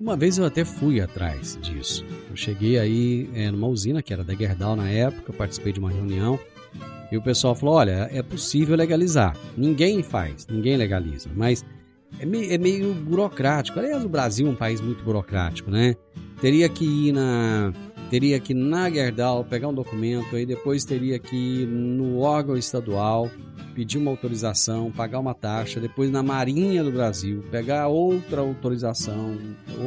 Uma 0.01 0.16
vez 0.16 0.38
eu 0.38 0.47
até 0.47 0.64
fui 0.64 1.01
atrás 1.01 1.59
disso. 1.61 2.07
Eu 2.31 2.37
cheguei 2.37 2.79
aí 2.79 3.29
é, 3.35 3.51
numa 3.51 3.66
usina 3.66 4.01
que 4.03 4.12
era 4.14 4.25
da 4.25 4.35
Gerdau 4.35 4.75
na 4.75 4.88
época, 4.88 5.33
participei 5.33 5.73
de 5.75 5.79
uma 5.81 5.90
reunião 5.90 6.38
e 7.12 7.16
o 7.19 7.23
pessoal 7.23 7.55
falou: 7.55 7.75
olha, 7.75 8.09
é 8.11 8.23
possível 8.23 8.75
legalizar. 8.77 9.37
Ninguém 9.57 10.03
faz, 10.03 10.47
ninguém 10.47 10.77
legaliza, 10.79 11.29
mas 11.37 11.62
é 12.19 12.25
meio, 12.25 12.51
é 12.53 12.57
meio 12.57 12.95
burocrático. 12.95 13.79
Aliás, 13.79 14.03
o 14.03 14.09
Brasil 14.09 14.47
é 14.47 14.51
um 14.51 14.55
país 14.55 14.81
muito 14.81 15.03
burocrático, 15.05 15.71
né? 15.71 15.95
Teria 16.40 16.69
que 16.71 16.85
ir 17.09 17.12
na. 17.12 17.71
Teria 18.11 18.40
que 18.40 18.53
ir 18.53 18.57
na 18.57 18.90
Gerdau 18.90 19.44
pegar 19.44 19.68
um 19.68 19.75
documento, 19.75 20.35
aí 20.35 20.44
depois 20.44 20.85
teria 20.85 21.18
que 21.18 21.37
ir 21.62 21.66
no 21.66 22.18
órgão 22.18 22.57
estadual, 22.57 23.31
pedir 23.73 23.99
uma 23.99 24.11
autorização, 24.11 24.90
pagar 24.90 25.20
uma 25.20 25.33
taxa, 25.33 25.79
depois 25.79 26.11
na 26.11 26.20
Marinha 26.23 26.83
do 26.83 26.90
Brasil, 26.90 27.44
pegar 27.53 27.87
outra 27.87 28.40
autorização, 28.40 29.38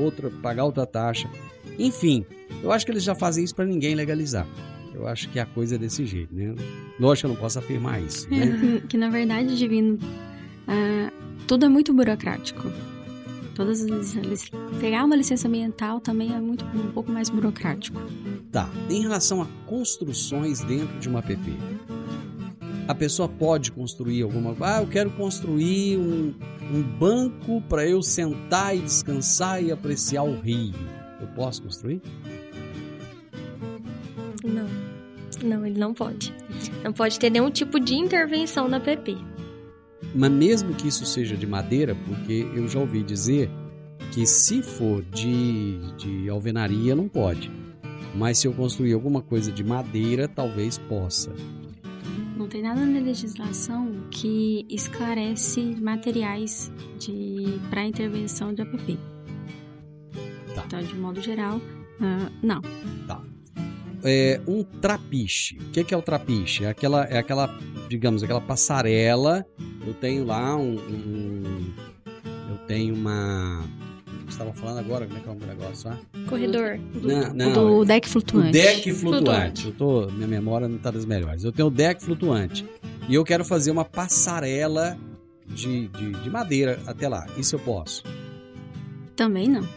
outra, 0.02 0.32
pagar 0.42 0.64
outra 0.64 0.86
taxa. 0.86 1.30
Enfim, 1.78 2.26
eu 2.64 2.72
acho 2.72 2.86
que 2.86 2.92
eles 2.94 3.04
já 3.04 3.14
fazem 3.14 3.44
isso 3.44 3.54
para 3.54 3.66
ninguém 3.66 3.94
legalizar. 3.94 4.48
Eu 4.94 5.06
acho 5.08 5.28
que 5.30 5.38
a 5.40 5.46
coisa 5.46 5.76
é 5.76 5.78
desse 5.78 6.06
jeito, 6.06 6.34
né? 6.34 6.56
Lógico 6.98 7.28
que 7.28 7.32
eu 7.34 7.36
não 7.36 7.42
posso 7.42 7.60
afirmar 7.60 8.02
isso, 8.02 8.26
É, 8.32 8.38
né? 8.46 8.80
que, 8.82 8.88
que, 8.88 8.98
na 8.98 9.10
verdade, 9.10 9.58
Divino, 9.58 10.00
ah, 10.68 11.12
tudo 11.46 11.66
é 11.66 11.70
muito 11.70 11.94
burocrático. 11.94 12.72
Todas 13.56 13.82
as 13.84 14.16
pegar 14.80 15.06
uma 15.06 15.16
licença 15.16 15.48
ambiental 15.48 16.00
também 16.00 16.34
é 16.34 16.40
muito 16.40 16.66
um 16.66 16.92
pouco 16.92 17.12
mais 17.12 17.30
burocrático. 17.30 18.02
Tá. 18.52 18.70
Em 18.90 19.02
relação 19.02 19.42
a 19.42 19.48
construções 19.68 20.62
dentro 20.62 21.00
de 21.00 21.08
uma 21.08 21.22
PP, 21.22 21.52
a 22.88 22.96
pessoa 22.96 23.30
pode 23.30 23.72
construir 23.72 24.24
alguma 24.24 24.56
Ah, 24.62 24.82
eu 24.82 24.88
quero 24.88 25.12
construir 25.12 25.98
um, 25.98 26.34
um 26.72 26.82
banco 26.82 27.62
para 27.70 27.88
eu 27.88 28.02
sentar 28.02 28.76
e 28.76 28.82
descansar 28.82 29.64
e 29.64 29.72
apreciar 29.72 30.24
o 30.24 30.40
rio. 30.40 30.74
Eu 31.22 31.28
posso 31.28 31.62
construir? 31.62 32.02
Não. 34.44 34.68
Não, 35.44 35.66
ele 35.66 35.78
não 35.78 35.94
pode. 35.94 36.34
Não 36.84 36.94
pode 36.94 37.20
ter 37.20 37.30
nenhum 37.30 37.52
tipo 37.52 37.80
de 37.80 37.96
intervenção 37.96 38.68
na 38.68 38.80
PP. 38.80 39.33
Mas 40.16 40.32
mesmo 40.32 40.74
que 40.76 40.88
isso 40.88 41.06
seja 41.06 41.36
de 41.36 41.48
madeira, 41.48 41.96
porque 41.96 42.48
eu 42.54 42.68
já 42.68 42.80
ouvi 42.80 43.04
dizer 43.04 43.50
que 44.12 44.26
se 44.26 44.62
for 44.62 45.04
de, 45.04 45.80
de 45.98 46.30
alvenaria 46.30 46.96
não 46.96 47.08
pode. 47.08 47.52
Mas 48.16 48.38
se 48.38 48.48
eu 48.48 48.54
construir 48.54 48.94
alguma 48.94 49.22
coisa 49.22 49.52
de 49.52 49.64
madeira, 49.64 50.28
talvez 50.28 50.78
possa. 50.78 51.34
Não 52.38 52.48
tem 52.48 52.62
nada 52.62 52.86
na 52.86 53.00
legislação 53.00 54.04
que 54.12 54.66
esclarece 54.70 55.62
materiais 55.82 56.72
de 57.00 57.60
para 57.70 57.86
intervenção 57.86 58.54
de 58.54 58.62
APP. 58.62 59.00
Tá. 60.54 60.64
Então, 60.68 60.84
de 60.84 60.96
modo 60.96 61.22
geral, 61.22 61.60
ah, 62.00 62.30
não. 62.44 62.62
É, 64.04 64.40
um 64.48 64.64
trapiche. 64.64 65.58
O 65.58 65.70
que, 65.72 65.84
que 65.84 65.94
é 65.94 65.98
o 65.98 66.02
trapiche? 66.02 66.66
É 66.66 66.70
aquela, 66.70 67.04
é 67.06 67.18
aquela, 67.18 67.58
digamos, 67.88 68.24
aquela 68.24 68.42
passarela. 68.42 69.46
Eu 69.86 69.94
tenho 69.94 70.26
lá 70.26 70.56
um. 70.56 70.76
um- 70.78 71.74
eu 72.50 72.58
tenho 72.68 72.94
uma. 72.96 73.64
Você 74.26 74.30
estava 74.42 74.54
falando 74.54 74.80
agora, 74.80 75.06
como 75.06 75.18
é 75.18 75.22
que 75.22 75.28
é 75.28 75.32
o 75.32 75.36
negócio 75.36 75.90
lá? 75.90 76.00
Corredor. 76.28 76.80
Não, 77.02 77.30
O 77.30 77.34
não. 77.34 77.54
do 77.80 77.86
deck 77.86 78.08
flutuante. 78.10 78.50
O 78.50 78.52
deck 78.52 78.94
flutuante. 78.94 79.62
Flutuante. 79.62 79.68
Eu 79.68 79.74
tô, 79.74 80.12
minha 80.12 80.28
memória 80.28 80.68
não 80.68 80.78
está 80.78 80.90
das 80.92 81.06
melhores. 81.06 81.44
Eu 81.44 81.52
tenho 81.52 81.68
o 81.68 81.72
deck 81.72 82.04
flutuante. 82.04 82.66
E 83.10 83.14
eu 83.16 83.24
quero 83.24 83.44
fazer 83.44 83.70
uma 83.70 83.84
passarela 83.86 84.98
de, 85.46 85.88
de, 85.90 86.12
de 86.14 86.30
madeira 86.30 86.80
até 86.88 87.08
lá. 87.08 87.28
Isso 87.38 87.56
eu 87.56 87.60
posso. 87.60 88.04
Também 89.16 89.48
não. 89.50 89.68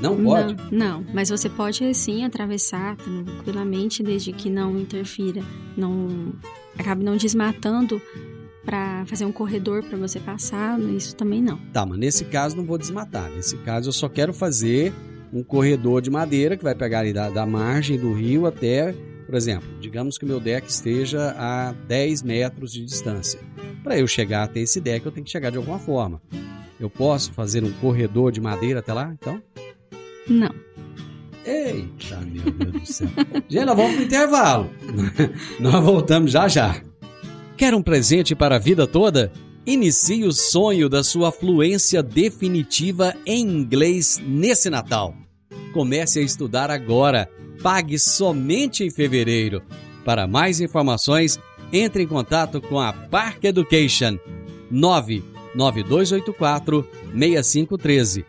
Não 0.00 0.22
pode? 0.22 0.56
Não, 0.70 1.00
não, 1.02 1.06
mas 1.12 1.28
você 1.28 1.48
pode 1.48 1.92
sim 1.94 2.24
atravessar 2.24 2.96
tranquilamente 2.96 4.02
desde 4.02 4.32
que 4.32 4.48
não 4.48 4.78
interfira, 4.78 5.42
não 5.76 6.32
acabe 6.78 7.04
não 7.04 7.16
desmatando 7.16 8.00
para 8.64 9.04
fazer 9.06 9.24
um 9.24 9.32
corredor 9.32 9.82
para 9.82 9.98
você 9.98 10.20
passar, 10.20 10.78
isso 10.80 11.16
também 11.16 11.42
não. 11.42 11.58
Tá, 11.72 11.84
mas 11.84 11.98
nesse 11.98 12.24
caso 12.24 12.56
não 12.56 12.64
vou 12.64 12.78
desmatar. 12.78 13.30
Nesse 13.30 13.56
caso 13.58 13.88
eu 13.88 13.92
só 13.92 14.08
quero 14.08 14.32
fazer 14.32 14.92
um 15.32 15.42
corredor 15.42 16.02
de 16.02 16.10
madeira 16.10 16.56
que 16.56 16.64
vai 16.64 16.74
pegar 16.74 17.00
ali 17.00 17.12
da, 17.12 17.30
da 17.30 17.46
margem 17.46 17.98
do 17.98 18.12
rio 18.12 18.46
até, 18.46 18.92
por 19.26 19.34
exemplo, 19.34 19.68
digamos 19.80 20.18
que 20.18 20.24
o 20.24 20.28
meu 20.28 20.40
deck 20.40 20.68
esteja 20.68 21.34
a 21.38 21.72
10 21.86 22.22
metros 22.22 22.72
de 22.72 22.84
distância. 22.84 23.40
Para 23.82 23.98
eu 23.98 24.06
chegar 24.06 24.44
até 24.44 24.60
esse 24.60 24.80
deck, 24.80 25.04
eu 25.04 25.12
tenho 25.12 25.24
que 25.24 25.30
chegar 25.30 25.50
de 25.50 25.56
alguma 25.56 25.78
forma. 25.78 26.20
Eu 26.78 26.90
posso 26.90 27.32
fazer 27.32 27.62
um 27.62 27.72
corredor 27.74 28.32
de 28.32 28.40
madeira 28.40 28.80
até 28.80 28.92
lá, 28.92 29.12
então? 29.12 29.42
Não. 30.30 30.54
Eita, 31.44 32.20
meu 32.20 32.50
Deus 32.52 32.72
do 32.72 32.86
céu. 32.86 33.08
Gente, 33.48 33.64
nós 33.64 33.76
vamos 33.76 33.96
pro 33.96 34.04
intervalo. 34.04 34.70
nós 35.58 35.84
voltamos 35.84 36.30
já 36.30 36.46
já. 36.46 36.80
Quer 37.56 37.74
um 37.74 37.82
presente 37.82 38.36
para 38.36 38.54
a 38.56 38.58
vida 38.58 38.86
toda? 38.86 39.32
Inicie 39.66 40.24
o 40.24 40.32
sonho 40.32 40.88
da 40.88 41.02
sua 41.02 41.32
fluência 41.32 42.02
definitiva 42.02 43.14
em 43.26 43.42
inglês 43.42 44.22
nesse 44.24 44.70
Natal. 44.70 45.14
Comece 45.72 46.20
a 46.20 46.22
estudar 46.22 46.70
agora. 46.70 47.28
Pague 47.62 47.98
somente 47.98 48.84
em 48.84 48.90
fevereiro. 48.90 49.62
Para 50.04 50.28
mais 50.28 50.60
informações, 50.60 51.40
entre 51.72 52.04
em 52.04 52.06
contato 52.06 52.60
com 52.60 52.78
a 52.78 52.92
Park 52.92 53.42
Education 53.44 54.18
99284 54.70 56.86
6513 57.12 58.24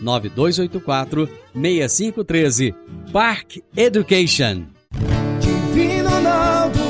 99284 0.00 1.28
6513 1.54 2.74
Park 3.12 3.58
Education. 3.76 4.66
Divino 5.40 6.10
Ronaldo, 6.10 6.80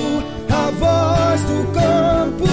a 0.48 0.70
voz 0.70 1.40
do 1.42 1.72
campo. 1.72 2.44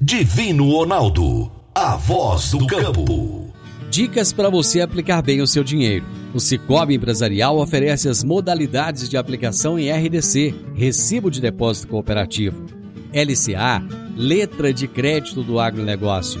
Divino 0.00 0.70
Ronaldo, 0.70 1.52
a 1.74 1.96
voz 1.96 2.50
do 2.50 2.66
campo. 2.66 3.52
Dicas 3.90 4.32
para 4.32 4.50
você 4.50 4.80
aplicar 4.80 5.22
bem 5.22 5.40
o 5.40 5.46
seu 5.46 5.62
dinheiro. 5.62 6.04
O 6.34 6.40
Cicobi 6.40 6.94
Empresarial 6.94 7.58
oferece 7.58 8.08
as 8.08 8.24
modalidades 8.24 9.08
de 9.08 9.16
aplicação 9.16 9.78
em 9.78 9.88
RDC, 9.90 10.52
Recibo 10.74 11.30
de 11.30 11.40
Depósito 11.40 11.86
Cooperativo, 11.86 12.64
LCA, 13.12 13.80
Letra 14.16 14.72
de 14.72 14.88
Crédito 14.88 15.44
do 15.44 15.60
Agronegócio, 15.60 16.40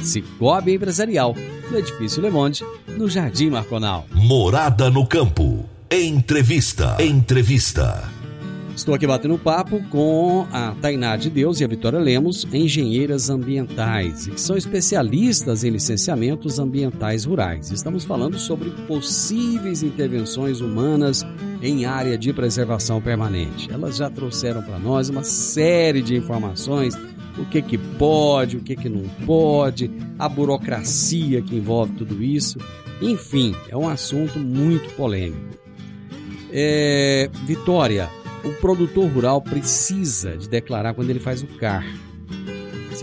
Cicobi 0.00 0.74
Empresarial, 0.74 1.34
no 1.70 1.78
Edifício 1.78 2.22
Le 2.22 2.30
Monde, 2.30 2.64
no 2.96 3.08
Jardim 3.08 3.50
Marconal. 3.50 4.06
Morada 4.12 4.90
no 4.90 5.06
campo. 5.06 5.68
Entrevista. 5.90 6.96
Entrevista. 7.00 8.14
Estou 8.76 8.92
aqui 8.92 9.06
batendo 9.06 9.38
papo 9.38 9.80
com 9.88 10.48
a 10.52 10.72
Tainá 10.72 11.16
de 11.16 11.30
Deus 11.30 11.60
e 11.60 11.64
a 11.64 11.68
Vitória 11.68 11.98
Lemos, 11.98 12.44
engenheiras 12.52 13.30
ambientais, 13.30 14.26
que 14.26 14.40
são 14.40 14.56
especialistas 14.56 15.62
em 15.62 15.70
licenciamentos 15.70 16.58
ambientais 16.58 17.24
rurais. 17.24 17.70
Estamos 17.70 18.04
falando 18.04 18.36
sobre 18.36 18.70
possíveis 18.88 19.84
intervenções 19.84 20.60
humanas 20.60 21.24
em 21.62 21.84
área 21.84 22.18
de 22.18 22.32
preservação 22.32 23.00
permanente. 23.00 23.72
Elas 23.72 23.96
já 23.96 24.10
trouxeram 24.10 24.60
para 24.60 24.78
nós 24.78 25.08
uma 25.08 25.22
série 25.22 26.02
de 26.02 26.16
informações, 26.16 26.96
o 27.38 27.44
que 27.44 27.60
que 27.62 27.78
pode, 27.78 28.56
o 28.56 28.60
que 28.60 28.76
que 28.76 28.88
não 28.88 29.02
pode, 29.26 29.90
a 30.18 30.28
burocracia 30.28 31.42
que 31.42 31.56
envolve 31.56 31.92
tudo 31.94 32.22
isso. 32.22 32.58
Enfim, 33.00 33.54
é 33.68 33.76
um 33.76 33.88
assunto 33.88 34.38
muito 34.38 34.94
polêmico. 34.94 35.58
É, 36.52 37.28
Vitória, 37.44 38.08
o 38.44 38.52
produtor 38.60 39.10
rural 39.10 39.42
precisa 39.42 40.36
de 40.36 40.48
declarar 40.48 40.94
quando 40.94 41.10
ele 41.10 41.18
faz 41.18 41.42
o 41.42 41.46
CAR. 41.46 41.84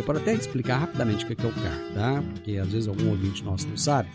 Você 0.02 0.06
pode 0.08 0.20
até 0.20 0.34
explicar 0.34 0.78
rapidamente 0.80 1.24
o 1.24 1.28
que 1.28 1.46
é 1.46 1.48
o 1.48 1.52
CAR, 1.52 1.80
tá? 1.94 2.24
Porque 2.34 2.58
às 2.58 2.68
vezes 2.70 2.88
algum 2.88 3.10
ouvinte 3.12 3.44
nosso 3.44 3.68
não 3.68 3.78
sabe. 3.78 4.10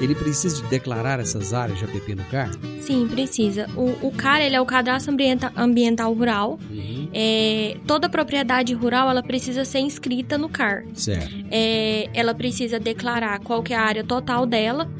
Ele 0.00 0.14
precisa 0.14 0.62
de 0.62 0.68
declarar 0.68 1.20
essas 1.20 1.52
áreas 1.52 1.78
de 1.78 1.84
APP 1.84 2.14
no 2.14 2.24
CAR? 2.24 2.50
Sim, 2.80 3.06
precisa. 3.06 3.68
O, 3.76 4.06
o 4.06 4.10
CAR 4.12 4.40
ele 4.40 4.56
é 4.56 4.60
o 4.62 4.64
Cadastro 4.64 5.12
Ambienta- 5.12 5.52
Ambiental 5.54 6.10
Rural. 6.14 6.58
Uhum. 6.70 7.08
É, 7.12 7.76
toda 7.86 8.08
propriedade 8.08 8.72
rural 8.72 9.10
ela 9.10 9.22
precisa 9.22 9.62
ser 9.66 9.80
inscrita 9.80 10.38
no 10.38 10.48
CAR. 10.48 10.84
Certo. 10.94 11.30
É, 11.50 12.08
ela 12.14 12.34
precisa 12.34 12.80
declarar 12.80 13.38
qual 13.40 13.62
que 13.62 13.74
é 13.74 13.76
a 13.76 13.82
área 13.82 14.04
total 14.04 14.46
dela, 14.46 14.90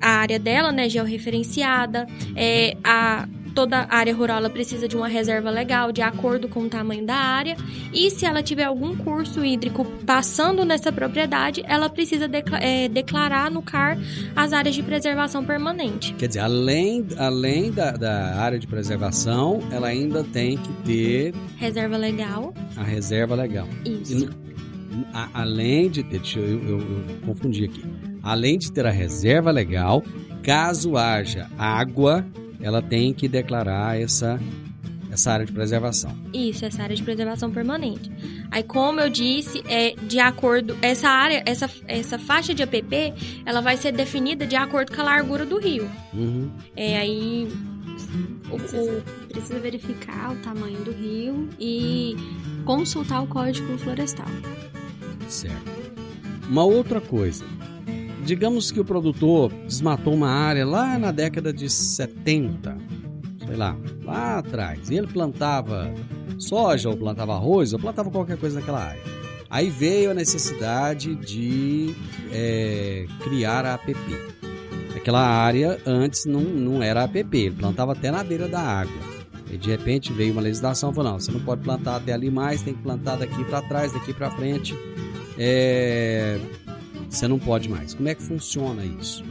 a 0.00 0.10
área 0.10 0.38
dela, 0.38 0.70
né, 0.70 0.88
georreferenciada, 0.88 2.06
é, 2.36 2.76
a 2.84 3.26
toda 3.52 3.86
área 3.90 4.14
rural 4.14 4.38
ela 4.38 4.50
precisa 4.50 4.88
de 4.88 4.96
uma 4.96 5.08
reserva 5.08 5.50
legal 5.50 5.92
de 5.92 6.02
acordo 6.02 6.48
com 6.48 6.60
o 6.60 6.68
tamanho 6.68 7.04
da 7.06 7.14
área 7.14 7.56
e 7.92 8.10
se 8.10 8.24
ela 8.26 8.42
tiver 8.42 8.64
algum 8.64 8.96
curso 8.96 9.44
hídrico 9.44 9.84
passando 10.06 10.64
nessa 10.64 10.90
propriedade, 10.92 11.62
ela 11.66 11.88
precisa 11.88 12.26
decla- 12.26 12.58
é, 12.58 12.88
declarar 12.88 13.50
no 13.50 13.62
CAR 13.62 13.98
as 14.34 14.52
áreas 14.52 14.74
de 14.74 14.82
preservação 14.82 15.44
permanente. 15.44 16.14
Quer 16.14 16.28
dizer, 16.28 16.40
além, 16.40 17.06
além 17.18 17.70
da, 17.70 17.92
da 17.92 18.34
área 18.36 18.58
de 18.58 18.66
preservação, 18.66 19.60
ela 19.70 19.88
ainda 19.88 20.24
tem 20.24 20.56
que 20.56 20.72
ter 20.84 21.34
Reserva 21.56 21.96
legal, 21.96 22.52
a 22.76 22.82
reserva 22.82 23.34
legal. 23.34 23.68
E 23.84 23.90
isso. 24.02 24.26
no- 24.26 25.06
a- 25.12 25.28
além 25.34 25.88
de 25.90 26.02
ter, 26.02 26.18
deixa 26.18 26.38
eu, 26.38 26.44
eu, 26.46 26.60
eu- 26.68 26.78
eu 26.80 27.16
confundi 27.26 27.64
aqui. 27.64 27.82
Além 28.22 28.58
de 28.58 28.70
ter 28.72 28.86
a 28.86 28.90
reserva 28.90 29.50
legal, 29.50 30.02
caso 30.42 30.96
haja 30.96 31.48
água, 31.58 32.24
ela 32.62 32.80
tem 32.80 33.12
que 33.12 33.28
declarar 33.28 34.00
essa, 34.00 34.40
essa 35.10 35.32
área 35.32 35.44
de 35.44 35.52
preservação. 35.52 36.16
Isso, 36.32 36.64
essa 36.64 36.82
área 36.82 36.94
de 36.94 37.02
preservação 37.02 37.50
permanente. 37.50 38.10
Aí, 38.50 38.62
como 38.62 39.00
eu 39.00 39.10
disse, 39.10 39.62
é 39.68 39.94
de 39.94 40.20
acordo 40.20 40.76
essa 40.80 41.08
área, 41.08 41.42
essa, 41.44 41.68
essa 41.88 42.18
faixa 42.18 42.54
de 42.54 42.62
APP, 42.62 43.12
ela 43.44 43.60
vai 43.60 43.76
ser 43.76 43.92
definida 43.92 44.46
de 44.46 44.56
acordo 44.56 44.94
com 44.94 45.00
a 45.00 45.04
largura 45.04 45.44
do 45.44 45.58
rio. 45.58 45.90
Uhum. 46.14 46.50
É 46.76 46.96
aí 46.96 47.48
o, 48.50 48.56
Precisa, 48.56 49.02
precisa 49.28 49.58
verificar 49.58 50.32
o 50.32 50.36
tamanho 50.36 50.78
do 50.84 50.92
rio 50.92 51.48
e 51.58 52.16
consultar 52.64 53.22
o 53.22 53.26
Código 53.26 53.76
Florestal. 53.78 54.26
Certo. 55.28 55.72
Uma 56.48 56.64
outra 56.64 57.00
coisa. 57.00 57.44
Digamos 58.24 58.70
que 58.70 58.80
o 58.80 58.84
produtor 58.84 59.52
desmatou 59.66 60.14
uma 60.14 60.30
área 60.30 60.64
lá 60.64 60.98
na 60.98 61.10
década 61.10 61.52
de 61.52 61.68
70, 61.68 62.76
sei 63.46 63.56
lá, 63.56 63.76
lá 64.04 64.38
atrás. 64.38 64.90
E 64.90 64.94
ele 64.96 65.08
plantava 65.08 65.92
soja, 66.38 66.88
ou 66.88 66.96
plantava 66.96 67.34
arroz, 67.34 67.72
ou 67.72 67.78
plantava 67.78 68.10
qualquer 68.10 68.36
coisa 68.36 68.60
naquela 68.60 68.84
área. 68.84 69.02
Aí 69.50 69.68
veio 69.68 70.12
a 70.12 70.14
necessidade 70.14 71.14
de 71.16 71.94
é, 72.32 73.06
criar 73.22 73.66
a 73.66 73.74
APP. 73.74 73.98
Aquela 74.96 75.20
área 75.20 75.78
antes 75.84 76.24
não, 76.24 76.40
não 76.40 76.82
era 76.82 77.04
APP, 77.04 77.36
ele 77.36 77.56
plantava 77.56 77.92
até 77.92 78.10
na 78.10 78.22
beira 78.22 78.48
da 78.48 78.60
água. 78.60 79.12
E 79.50 79.58
de 79.58 79.68
repente 79.68 80.12
veio 80.12 80.32
uma 80.32 80.40
legislação 80.40 80.94
falou: 80.94 81.12
não, 81.12 81.20
você 81.20 81.30
não 81.30 81.40
pode 81.40 81.62
plantar 81.62 81.96
até 81.96 82.12
ali 82.14 82.30
mais, 82.30 82.62
tem 82.62 82.72
que 82.72 82.82
plantar 82.82 83.16
daqui 83.16 83.44
para 83.44 83.60
trás, 83.62 83.92
daqui 83.92 84.14
para 84.14 84.30
frente. 84.30 84.74
É, 85.36 86.38
você 87.16 87.28
não 87.28 87.38
pode 87.38 87.68
mais. 87.68 87.94
Como 87.94 88.08
é 88.08 88.14
que 88.14 88.22
funciona 88.22 88.84
isso? 88.84 89.24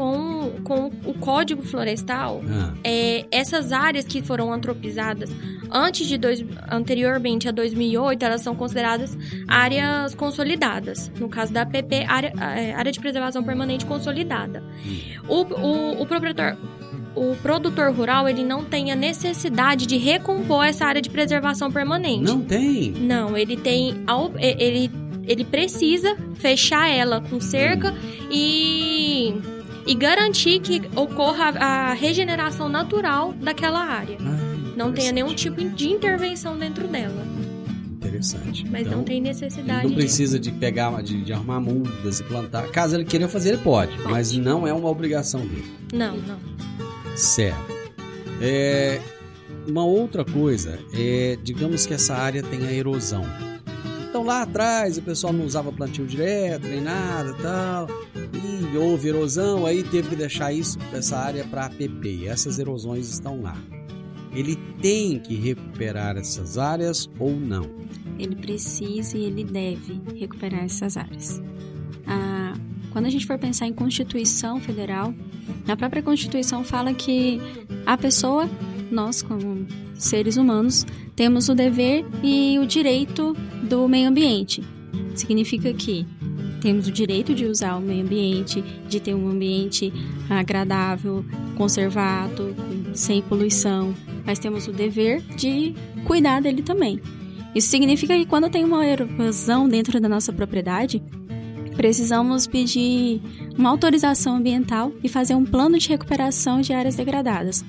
com, 0.00 0.50
com 0.64 0.90
o 1.04 1.12
Código 1.12 1.62
Florestal, 1.62 2.42
Ah, 2.48 2.72
é, 2.82 3.26
essas 3.30 3.70
áreas 3.70 4.06
que 4.06 4.22
foram 4.22 4.50
antropizadas 4.50 5.30
antes 5.70 6.08
de 6.08 6.16
dois, 6.16 6.42
anteriormente 6.70 7.46
a 7.46 7.52
2008, 7.52 8.24
elas 8.24 8.40
são 8.40 8.54
consideradas 8.54 9.16
áreas 9.46 10.14
consolidadas. 10.14 11.12
No 11.20 11.28
caso 11.28 11.52
da 11.52 11.62
APP, 11.62 12.04
área, 12.08 12.32
é, 12.56 12.72
área 12.72 12.90
de 12.90 12.98
preservação 12.98 13.44
permanente 13.44 13.84
consolidada. 13.84 14.62
O, 15.28 15.42
o, 15.42 16.02
o 16.02 16.06
proprietor 16.06 16.56
o 17.14 17.34
produtor 17.42 17.92
rural 17.92 18.28
ele 18.28 18.44
não 18.44 18.64
tem 18.64 18.92
a 18.92 18.94
necessidade 18.94 19.84
de 19.84 19.96
recompor 19.96 20.64
essa 20.64 20.86
área 20.86 21.02
de 21.02 21.10
preservação 21.10 21.70
permanente. 21.70 22.22
não 22.22 22.40
tem. 22.40 22.92
Não, 22.92 23.36
ele 23.36 23.56
tem. 23.56 23.96
Ele, 24.38 24.88
ele 25.26 25.44
precisa 25.44 26.16
fechar 26.34 26.88
ela 26.88 27.20
com 27.20 27.40
cerca 27.40 27.94
e. 28.30 29.34
E 29.86 29.94
garantir 29.94 30.60
que 30.60 30.82
ocorra 30.94 31.46
a 31.58 31.92
regeneração 31.94 32.68
natural 32.68 33.32
daquela 33.32 33.80
área. 33.82 34.18
Ah, 34.20 34.72
Não 34.76 34.92
tenha 34.92 35.10
nenhum 35.10 35.34
tipo 35.34 35.64
de 35.70 35.88
intervenção 35.88 36.56
dentro 36.56 36.86
dela. 36.86 37.26
Interessante. 37.94 38.66
Mas 38.70 38.82
Então, 38.86 38.98
não 38.98 39.04
tem 39.04 39.20
necessidade. 39.20 39.82
não 39.84 39.90
de- 39.90 39.96
precisa 39.96 40.38
de 40.38 40.52
pegar, 40.52 41.02
de, 41.02 41.22
de 41.22 41.32
arrumar 41.32 41.60
mudas 41.60 42.20
e 42.20 42.24
plantar. 42.24 42.68
Caso 42.70 42.94
ele 42.94 43.04
queira 43.06 43.26
fazer, 43.26 43.50
ele 43.54 43.58
pode. 43.58 43.90
Mas 44.04 44.32
não 44.36 44.66
é 44.66 44.72
uma 44.72 44.88
obrigação 44.88 45.40
dele. 45.40 45.64
Não, 45.92 46.16
não. 46.18 46.38
Certo. 47.16 47.72
É, 48.40 49.00
uma 49.66 49.84
outra 49.84 50.24
coisa 50.24 50.78
é, 50.94 51.36
digamos 51.42 51.86
que 51.86 51.94
essa 51.94 52.14
área 52.14 52.42
tenha 52.42 52.70
erosão. 52.70 53.24
Então 54.10 54.24
lá 54.24 54.42
atrás 54.42 54.98
o 54.98 55.02
pessoal 55.02 55.32
não 55.32 55.44
usava 55.44 55.70
plantio 55.70 56.04
direto, 56.04 56.66
nem 56.66 56.80
nada 56.80 57.32
tal. 57.34 57.86
E 58.72 58.76
houve 58.76 59.08
erosão, 59.08 59.64
aí 59.64 59.84
teve 59.84 60.10
que 60.10 60.16
deixar 60.16 60.52
isso, 60.52 60.76
essa 60.92 61.16
área 61.16 61.44
para 61.44 61.66
APP. 61.66 62.26
Essas 62.26 62.58
erosões 62.58 63.08
estão 63.08 63.40
lá. 63.40 63.56
Ele 64.34 64.56
tem 64.82 65.20
que 65.20 65.36
recuperar 65.36 66.16
essas 66.16 66.58
áreas 66.58 67.08
ou 67.20 67.30
não? 67.30 67.70
Ele 68.18 68.34
precisa 68.34 69.16
e 69.16 69.24
ele 69.24 69.44
deve 69.44 70.00
recuperar 70.18 70.64
essas 70.64 70.96
áreas. 70.96 71.40
Ah, 72.04 72.54
quando 72.92 73.06
a 73.06 73.10
gente 73.10 73.26
for 73.26 73.38
pensar 73.38 73.68
em 73.68 73.72
Constituição 73.72 74.60
Federal, 74.60 75.14
na 75.66 75.76
própria 75.76 76.02
Constituição 76.02 76.64
fala 76.64 76.92
que 76.92 77.40
a 77.86 77.96
pessoa, 77.96 78.50
nós 78.90 79.22
como 79.22 79.66
seres 79.94 80.36
humanos, 80.36 80.84
temos 81.14 81.48
o 81.48 81.54
dever 81.54 82.04
e 82.22 82.58
o 82.58 82.66
direito 82.66 83.36
do 83.70 83.86
meio 83.86 84.08
ambiente. 84.08 84.62
Significa 85.14 85.72
que 85.72 86.04
temos 86.60 86.88
o 86.88 86.92
direito 86.92 87.32
de 87.32 87.46
usar 87.46 87.76
o 87.76 87.80
meio 87.80 88.02
ambiente, 88.02 88.62
de 88.88 88.98
ter 88.98 89.14
um 89.14 89.30
ambiente 89.30 89.92
agradável, 90.28 91.24
conservado, 91.56 92.54
sem 92.92 93.22
poluição, 93.22 93.94
mas 94.26 94.40
temos 94.40 94.66
o 94.66 94.72
dever 94.72 95.22
de 95.36 95.74
cuidar 96.04 96.42
dele 96.42 96.62
também. 96.62 97.00
Isso 97.54 97.68
significa 97.68 98.16
que 98.16 98.26
quando 98.26 98.50
tem 98.50 98.64
uma 98.64 98.84
erosão 98.84 99.68
dentro 99.68 100.00
da 100.00 100.08
nossa 100.08 100.32
propriedade, 100.32 101.00
precisamos 101.76 102.48
pedir 102.48 103.22
uma 103.56 103.70
autorização 103.70 104.36
ambiental 104.36 104.92
e 105.02 105.08
fazer 105.08 105.34
um 105.36 105.44
plano 105.44 105.78
de 105.78 105.88
recuperação 105.88 106.60
de 106.60 106.72
áreas 106.72 106.96
degradadas. 106.96 107.64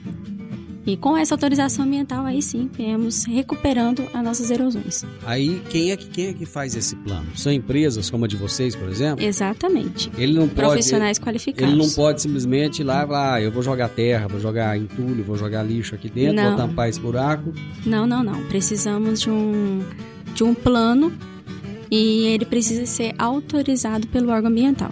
E 0.85 0.97
com 0.97 1.15
essa 1.15 1.35
autorização 1.35 1.85
ambiental, 1.85 2.25
aí 2.25 2.41
sim, 2.41 2.69
viemos 2.73 3.23
recuperando 3.25 4.03
as 4.13 4.23
nossas 4.23 4.49
erosões. 4.49 5.05
Aí 5.25 5.61
quem 5.69 5.91
é 5.91 5.97
que 5.97 6.07
quem 6.07 6.27
é 6.27 6.33
que 6.33 6.45
faz 6.45 6.75
esse 6.75 6.95
plano? 6.95 7.27
São 7.35 7.51
empresas 7.51 8.09
como 8.09 8.25
a 8.25 8.27
de 8.27 8.35
vocês, 8.35 8.75
por 8.75 8.89
exemplo? 8.89 9.23
Exatamente. 9.23 10.11
Ele 10.17 10.33
não 10.33 10.47
pode 10.47 10.71
Profissionais 10.71 11.19
qualificados. 11.19 11.71
Ele 11.71 11.81
não 11.81 11.89
pode 11.91 12.21
simplesmente 12.21 12.81
ir 12.81 12.83
lá 12.83 13.03
e 13.03 13.07
falar, 13.07 13.33
ah, 13.33 13.41
eu 13.41 13.51
vou 13.51 13.61
jogar 13.61 13.89
terra, 13.89 14.27
vou 14.27 14.39
jogar 14.39 14.77
entulho, 14.77 15.23
vou 15.23 15.35
jogar 15.35 15.61
lixo 15.63 15.93
aqui 15.93 16.09
dentro, 16.09 16.35
Não. 16.35 16.49
vou 16.49 16.67
tampar 16.67 16.89
esse 16.89 16.99
buraco. 16.99 17.53
Não, 17.85 18.07
não, 18.07 18.23
não. 18.23 18.43
Precisamos 18.45 19.21
de 19.21 19.29
um, 19.29 19.83
de 20.33 20.43
um 20.43 20.55
plano 20.55 21.13
e 21.91 22.25
ele 22.27 22.45
precisa 22.45 22.85
ser 22.87 23.13
autorizado 23.19 24.07
pelo 24.07 24.31
órgão 24.31 24.49
ambiental. 24.49 24.91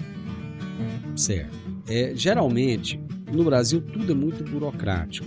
Certo. 1.15 1.57
É, 1.87 2.11
geralmente, 2.15 2.99
no 3.31 3.43
Brasil, 3.43 3.81
tudo 3.81 4.11
é 4.11 4.15
muito 4.15 4.43
burocrático. 4.43 5.25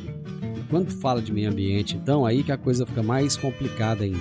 Quando 0.73 0.91
fala 0.91 1.21
de 1.21 1.31
meio 1.31 1.51
ambiente, 1.51 1.99
então, 1.99 2.25
aí 2.25 2.43
que 2.43 2.51
a 2.51 2.57
coisa 2.57 2.87
fica 2.87 3.03
mais 3.03 3.37
complicada 3.37 4.05
ainda. 4.05 4.19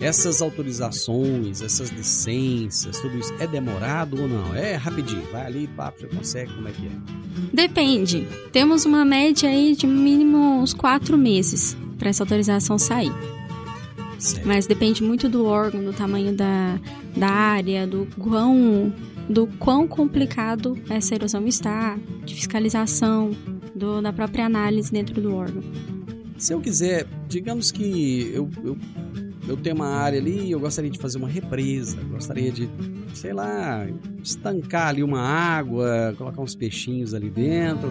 Essas 0.00 0.42
autorizações, 0.42 1.62
essas 1.62 1.90
licenças, 1.90 2.98
tudo 2.98 3.16
isso, 3.16 3.32
é 3.38 3.46
demorado 3.46 4.20
ou 4.20 4.26
não? 4.26 4.52
É 4.52 4.74
rapidinho, 4.74 5.22
vai 5.30 5.46
ali, 5.46 5.68
papo, 5.68 6.00
você 6.00 6.08
consegue, 6.08 6.52
como 6.54 6.66
é 6.66 6.72
que 6.72 6.86
é? 6.86 6.90
Depende. 7.52 8.26
Temos 8.50 8.84
uma 8.84 9.04
média 9.04 9.48
aí 9.48 9.76
de 9.76 9.86
mínimo 9.86 10.60
uns 10.60 10.74
quatro 10.74 11.16
meses 11.16 11.76
para 11.96 12.08
essa 12.08 12.24
autorização 12.24 12.76
sair. 12.76 13.12
Certo. 14.18 14.44
Mas 14.44 14.66
depende 14.66 15.04
muito 15.04 15.28
do 15.28 15.46
órgão, 15.46 15.84
do 15.84 15.92
tamanho 15.92 16.34
da, 16.34 16.80
da 17.16 17.28
área, 17.28 17.86
do 17.86 18.08
quão, 18.18 18.92
do 19.28 19.46
quão 19.60 19.86
complicado 19.86 20.76
essa 20.90 21.14
erosão 21.14 21.46
está, 21.46 21.96
de 22.24 22.34
fiscalização, 22.34 23.30
do, 23.76 24.00
da 24.00 24.12
própria 24.12 24.46
análise 24.46 24.90
dentro 24.90 25.20
do 25.20 25.34
órgão. 25.34 25.62
Se 26.38 26.52
eu 26.52 26.60
quiser, 26.60 27.06
digamos 27.28 27.70
que 27.70 28.30
eu, 28.32 28.48
eu, 28.62 28.76
eu 29.48 29.56
tenho 29.56 29.76
uma 29.76 29.88
área 29.88 30.18
ali, 30.18 30.50
eu 30.50 30.60
gostaria 30.60 30.90
de 30.90 30.98
fazer 30.98 31.18
uma 31.18 31.28
represa, 31.28 31.98
gostaria 32.10 32.50
de, 32.50 32.68
sei 33.14 33.32
lá, 33.32 33.86
estancar 34.22 34.88
ali 34.88 35.02
uma 35.02 35.20
água, 35.20 36.14
colocar 36.18 36.42
uns 36.42 36.54
peixinhos 36.54 37.14
ali 37.14 37.30
dentro. 37.30 37.90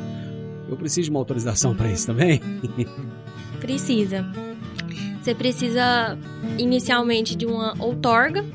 Eu 0.69 0.75
preciso 0.75 1.05
de 1.05 1.11
uma 1.11 1.19
autorização 1.19 1.75
para 1.75 1.91
isso 1.91 2.07
também? 2.07 2.41
Precisa. 3.59 4.25
Você 5.21 5.33
precisa 5.33 6.17
inicialmente 6.57 7.35
de 7.35 7.47
uma 7.47 7.73
outorga. 7.79 8.45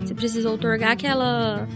Você 0.00 0.12
precisa 0.12 0.50
outorgar 0.50 0.90
aquela. 0.92 1.68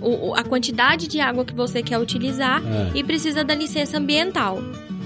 O- 0.00 0.34
a 0.34 0.42
quantidade 0.42 1.06
de 1.08 1.20
água 1.20 1.44
que 1.44 1.54
você 1.54 1.82
quer 1.82 1.98
utilizar 1.98 2.62
É. 2.66 2.90
e 2.98 3.04
precisa 3.04 3.42
da 3.44 3.54
licença 3.54 3.98
ambiental. 3.98 4.58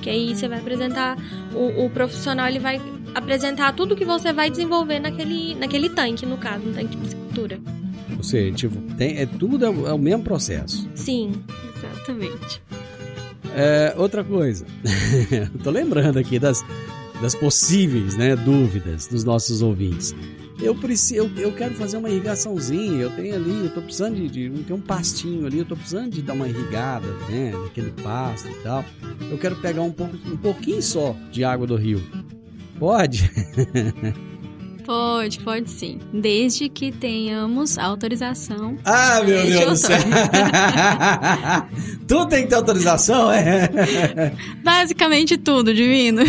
Que 0.02 0.10
aí 0.10 0.34
você 0.34 0.46
vai 0.48 0.58
apresentar. 0.58 1.16
O, 1.54 1.86
o 1.86 1.90
profissional 1.90 2.46
ele 2.48 2.58
vai 2.58 2.80
apresentar 3.14 3.72
tudo 3.74 3.96
que 3.96 4.04
você 4.04 4.32
vai 4.32 4.50
desenvolver 4.50 4.98
naquele, 5.00 5.54
naquele 5.54 5.88
tanque, 5.88 6.26
no 6.26 6.36
caso, 6.36 6.64
no 6.64 6.72
tanque 6.74 6.88
de 6.88 6.96
piscicultura. 6.98 7.58
Ou 8.16 8.22
seja, 8.22 8.54
tipo, 8.54 8.76
tem, 8.96 9.18
é 9.18 9.26
tudo 9.26 9.64
é 9.64 9.70
o, 9.70 9.86
é 9.88 9.92
o 9.92 9.98
mesmo 9.98 10.22
processo. 10.22 10.88
Sim. 10.94 11.32
Exatamente. 11.76 12.60
É, 13.56 13.94
outra 13.96 14.24
coisa, 14.24 14.66
tô 15.62 15.70
lembrando 15.70 16.18
aqui 16.18 16.38
das, 16.40 16.64
das 17.22 17.34
possíveis 17.34 18.16
né, 18.16 18.34
dúvidas 18.34 19.06
dos 19.06 19.22
nossos 19.24 19.62
ouvintes. 19.62 20.14
Eu 20.60 20.74
preciso, 20.74 21.14
eu, 21.14 21.30
eu 21.36 21.52
quero 21.52 21.74
fazer 21.74 21.96
uma 21.96 22.08
irrigaçãozinha, 22.08 23.02
eu 23.02 23.10
tenho 23.10 23.34
ali, 23.34 23.64
eu 23.64 23.74
tô 23.74 23.82
precisando 23.82 24.14
de, 24.14 24.28
de 24.28 24.62
tem 24.62 24.76
um 24.76 24.80
pastinho 24.80 25.46
ali, 25.46 25.58
eu 25.58 25.64
tô 25.64 25.76
precisando 25.76 26.10
de 26.10 26.22
dar 26.22 26.32
uma 26.32 26.48
irrigada, 26.48 27.06
né, 27.28 27.52
naquele 27.52 27.90
pasto 27.90 28.48
e 28.48 28.54
tal. 28.62 28.84
Eu 29.30 29.38
quero 29.38 29.56
pegar 29.56 29.82
um 29.82 29.92
pouco, 29.92 30.16
um 30.26 30.36
pouquinho 30.36 30.82
só 30.82 31.14
de 31.30 31.44
água 31.44 31.66
do 31.66 31.76
rio. 31.76 32.02
Pode? 32.78 33.30
Pode, 34.84 35.40
pode 35.40 35.70
sim. 35.70 35.98
Desde 36.12 36.68
que 36.68 36.92
tenhamos 36.92 37.78
autorização. 37.78 38.76
Ah, 38.84 39.22
meu 39.24 39.42
Deus 39.42 39.64
do 39.64 39.76
céu! 39.76 39.98
tu 42.06 42.26
tem 42.26 42.42
que 42.42 42.50
ter 42.50 42.56
autorização, 42.56 43.32
é? 43.32 43.70
Basicamente 44.62 45.38
tudo, 45.38 45.72
divino. 45.72 46.20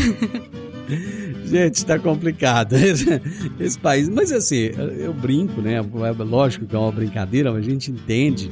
Gente, 1.46 1.86
tá 1.86 2.00
complicado 2.00 2.74
esse, 3.60 3.80
país. 3.80 4.10
Mas 4.10 4.32
assim, 4.32 4.72
eu 4.98 5.14
brinco, 5.14 5.62
né? 5.62 5.76
É 5.76 6.24
Lógico 6.24 6.66
que 6.66 6.76
é 6.76 6.80
uma 6.80 6.92
brincadeira, 6.92 7.52
mas 7.52 7.66
a 7.66 7.70
gente 7.70 7.92
entende 7.92 8.52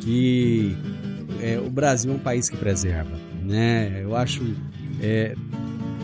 que 0.00 0.76
é, 1.42 1.58
o 1.58 1.68
Brasil 1.70 2.12
é 2.12 2.14
um 2.14 2.18
país 2.18 2.48
que 2.48 2.56
preserva, 2.56 3.16
né? 3.42 4.00
Eu 4.02 4.14
acho, 4.14 4.42
é, 5.02 5.34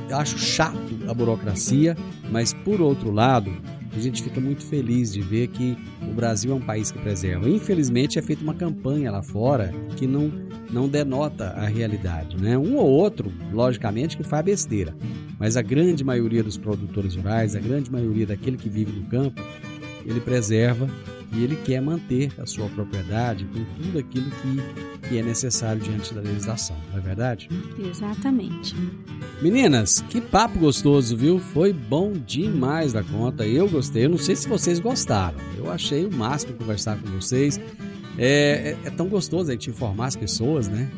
eu 0.09 0.17
acho 0.17 0.39
chato 0.39 0.77
a 1.09 1.15
burocracia, 1.15 1.97
mas 2.31 2.53
por 2.53 2.81
outro 2.81 3.11
lado, 3.13 3.53
a 3.99 4.03
gente 4.03 4.23
fica 4.23 4.41
muito 4.41 4.65
feliz 4.65 5.13
de 5.13 5.21
ver 5.21 5.49
que 5.49 5.77
o 6.03 6.13
Brasil 6.13 6.53
é 6.53 6.55
um 6.55 6.61
país 6.61 6.91
que 6.91 6.99
preserva. 6.99 7.49
Infelizmente, 7.49 8.19
é 8.19 8.23
feita 8.23 8.43
uma 8.43 8.55
campanha 8.55 9.11
lá 9.11 9.23
fora 9.23 9.73
que 9.97 10.07
não, 10.07 10.31
não 10.71 10.89
denota 10.89 11.51
a 11.51 11.67
realidade. 11.67 12.37
Né? 12.37 12.57
Um 12.57 12.77
ou 12.77 12.89
outro, 12.89 13.33
logicamente, 13.53 14.17
que 14.17 14.23
faz 14.23 14.45
besteira. 14.45 14.95
Mas 15.39 15.57
a 15.57 15.63
grande 15.63 16.05
maioria 16.05 16.43
dos 16.43 16.57
produtores 16.57 17.15
rurais, 17.15 17.55
a 17.55 17.61
grande 17.61 17.91
maioria 17.91 18.27
daquele 18.27 18.57
que 18.57 18.69
vive 18.69 18.93
no 18.93 19.07
campo, 19.07 19.43
ele 20.05 20.21
preserva 20.21 20.89
e 21.33 21.43
ele 21.43 21.57
quer 21.57 21.81
manter 21.81 22.33
a 22.39 22.47
sua 22.47 22.69
propriedade 22.69 23.45
com 23.47 23.65
tudo 23.83 23.99
aquilo 23.99 24.31
que, 24.31 24.96
que 25.09 25.19
é 25.19 25.23
necessário 25.23 25.81
diante 25.81 26.13
da 26.13 26.21
legislação, 26.21 26.77
não 26.91 26.99
é 26.99 27.01
verdade? 27.01 27.49
Exatamente. 27.79 28.75
Meninas, 29.41 30.01
que 30.09 30.21
papo 30.21 30.59
gostoso, 30.59 31.17
viu? 31.17 31.39
Foi 31.39 31.73
bom 31.73 32.13
demais 32.13 32.93
da 32.93 33.03
conta. 33.03 33.47
Eu 33.47 33.69
gostei. 33.69 34.05
Eu 34.07 34.11
não 34.11 34.19
sei 34.19 34.35
se 34.35 34.49
vocês 34.49 34.79
gostaram. 34.79 35.39
Eu 35.57 35.71
achei 35.71 36.07
o 36.07 36.13
máximo 36.13 36.55
conversar 36.55 36.99
com 36.99 37.09
vocês. 37.11 37.61
É, 38.19 38.77
é, 38.83 38.89
é 38.89 38.91
tão 38.91 39.09
gostoso 39.09 39.51
a 39.51 39.53
gente 39.53 39.71
informar 39.71 40.07
as 40.07 40.17
pessoas, 40.17 40.69
né? 40.69 40.91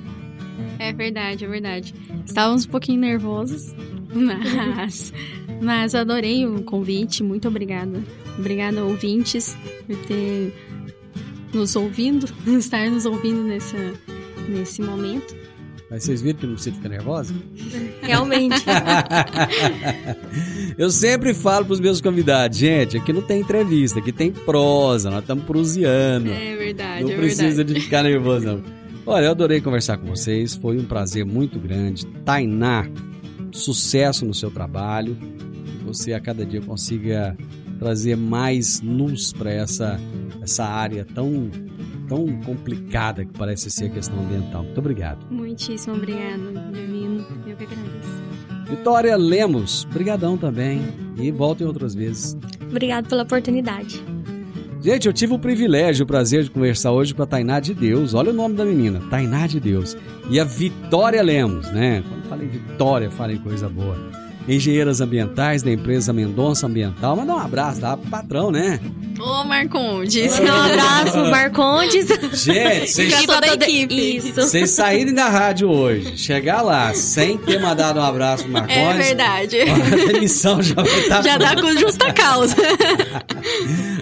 É 0.78 0.92
verdade, 0.92 1.44
é 1.44 1.48
verdade. 1.48 1.94
Estávamos 2.24 2.64
um 2.64 2.68
pouquinho 2.68 3.00
nervosos, 3.00 3.74
mas, 4.14 5.12
mas 5.60 5.94
adorei 5.94 6.46
o 6.46 6.62
convite. 6.62 7.22
Muito 7.22 7.48
obrigada. 7.48 8.02
Obrigada, 8.38 8.84
ouvintes, 8.84 9.56
por 9.86 9.96
ter 10.06 10.54
nos 11.52 11.76
ouvindo, 11.76 12.26
estar 12.58 12.90
nos 12.90 13.06
ouvindo 13.06 13.42
nessa, 13.42 13.76
nesse 14.48 14.82
momento. 14.82 15.36
Mas 15.90 16.04
vocês 16.04 16.20
viram 16.20 16.38
que 16.38 16.46
não 16.46 16.54
precisa 16.54 16.76
ficar 16.76 16.90
nervosa? 16.90 17.34
Realmente. 18.02 18.62
Eu 20.76 20.90
sempre 20.90 21.32
falo 21.32 21.64
pros 21.64 21.80
meus 21.80 22.00
convidados, 22.00 22.58
gente, 22.58 22.98
aqui 22.98 23.12
não 23.12 23.22
tem 23.22 23.40
entrevista, 23.40 23.98
aqui 23.98 24.12
tem 24.12 24.30
prosa, 24.30 25.10
nós 25.10 25.20
estamos 25.20 25.44
proseando. 25.44 26.30
É 26.30 26.56
verdade, 26.56 27.04
não 27.04 27.10
é 27.10 27.16
precisa 27.16 27.42
verdade. 27.42 27.74
de 27.74 27.80
ficar 27.80 28.02
nervoso, 28.02 28.46
não. 28.46 28.62
Olha, 29.06 29.24
eu 29.24 29.30
adorei 29.30 29.62
conversar 29.62 29.96
com 29.96 30.06
vocês, 30.06 30.54
foi 30.54 30.78
um 30.78 30.84
prazer 30.84 31.24
muito 31.24 31.58
grande. 31.58 32.06
Tainá, 32.24 32.86
sucesso 33.50 34.26
no 34.26 34.34
seu 34.34 34.50
trabalho, 34.50 35.16
que 35.16 35.84
você 35.84 36.12
a 36.12 36.20
cada 36.20 36.44
dia 36.44 36.60
consiga 36.60 37.34
trazer 37.78 38.16
mais 38.16 38.80
luz 38.80 39.32
para 39.32 39.50
essa, 39.50 39.98
essa 40.42 40.64
área 40.64 41.06
tão, 41.14 41.50
tão 42.08 42.26
complicada 42.42 43.24
que 43.24 43.32
parece 43.32 43.70
ser 43.70 43.86
a 43.86 43.90
questão 43.90 44.18
ambiental. 44.20 44.64
Muito 44.64 44.78
obrigado. 44.78 45.26
Muitíssimo 45.30 45.94
obrigada, 45.94 46.38
Divino. 46.72 47.26
Eu 47.46 47.56
que 47.56 47.64
agradeço. 47.64 48.28
Vitória 48.68 49.16
Lemos, 49.16 49.84
brigadão 49.84 50.36
também. 50.36 50.82
E 51.16 51.30
voltem 51.32 51.66
outras 51.66 51.94
vezes. 51.94 52.36
Obrigado 52.70 53.08
pela 53.08 53.22
oportunidade. 53.22 54.02
Gente, 54.80 55.06
eu 55.08 55.12
tive 55.12 55.34
o 55.34 55.38
privilégio, 55.38 56.04
o 56.04 56.06
prazer 56.06 56.44
de 56.44 56.50
conversar 56.50 56.92
hoje 56.92 57.12
com 57.12 57.22
a 57.22 57.26
Tainá 57.26 57.58
de 57.58 57.74
Deus. 57.74 58.14
Olha 58.14 58.30
o 58.30 58.34
nome 58.34 58.54
da 58.54 58.64
menina, 58.64 59.00
Tainá 59.10 59.46
de 59.46 59.58
Deus. 59.58 59.96
E 60.30 60.38
a 60.38 60.44
Vitória 60.44 61.20
Lemos, 61.20 61.68
né? 61.72 62.04
Quando 62.08 62.28
falei 62.28 62.46
Vitória, 62.46 63.10
falei 63.10 63.38
coisa 63.38 63.68
boa. 63.68 63.96
Engenheiras 64.48 65.00
ambientais 65.02 65.62
da 65.62 65.70
empresa 65.70 66.12
Mendonça 66.12 66.66
Ambiental. 66.66 67.14
Mandar 67.16 67.34
um 67.34 67.38
abraço, 67.38 67.80
tá? 67.80 67.96
Pro 67.96 68.10
patrão, 68.10 68.50
né? 68.50 68.80
Ô, 69.20 69.44
Marcondes. 69.44 70.38
Um 70.38 70.46
abraço, 70.46 71.18
Marcondes. 71.30 72.06
Gente, 72.32 72.86
vocês, 72.90 73.26
Pra 73.26 73.34
toda 73.34 73.46
a 73.50 73.54
equipe. 73.54 74.16
Isso. 74.16 74.32
vocês 74.34 74.70
saírem 74.70 75.12
da 75.12 75.28
rádio 75.28 75.68
hoje, 75.68 76.16
chegar 76.16 76.62
lá 76.62 76.94
sem 76.94 77.36
ter 77.36 77.60
mandado 77.60 78.00
um 78.00 78.02
abraço 78.02 78.44
pro 78.44 78.52
Marcondes. 78.52 78.78
É 78.78 78.94
verdade. 78.94 79.56
A 79.60 80.12
demissão 80.12 80.62
já 80.62 80.74
vai 80.76 80.98
estar 81.00 81.22
Já 81.22 81.36
dá 81.36 81.54
com 81.60 81.76
justa 81.76 82.12
causa. 82.12 82.56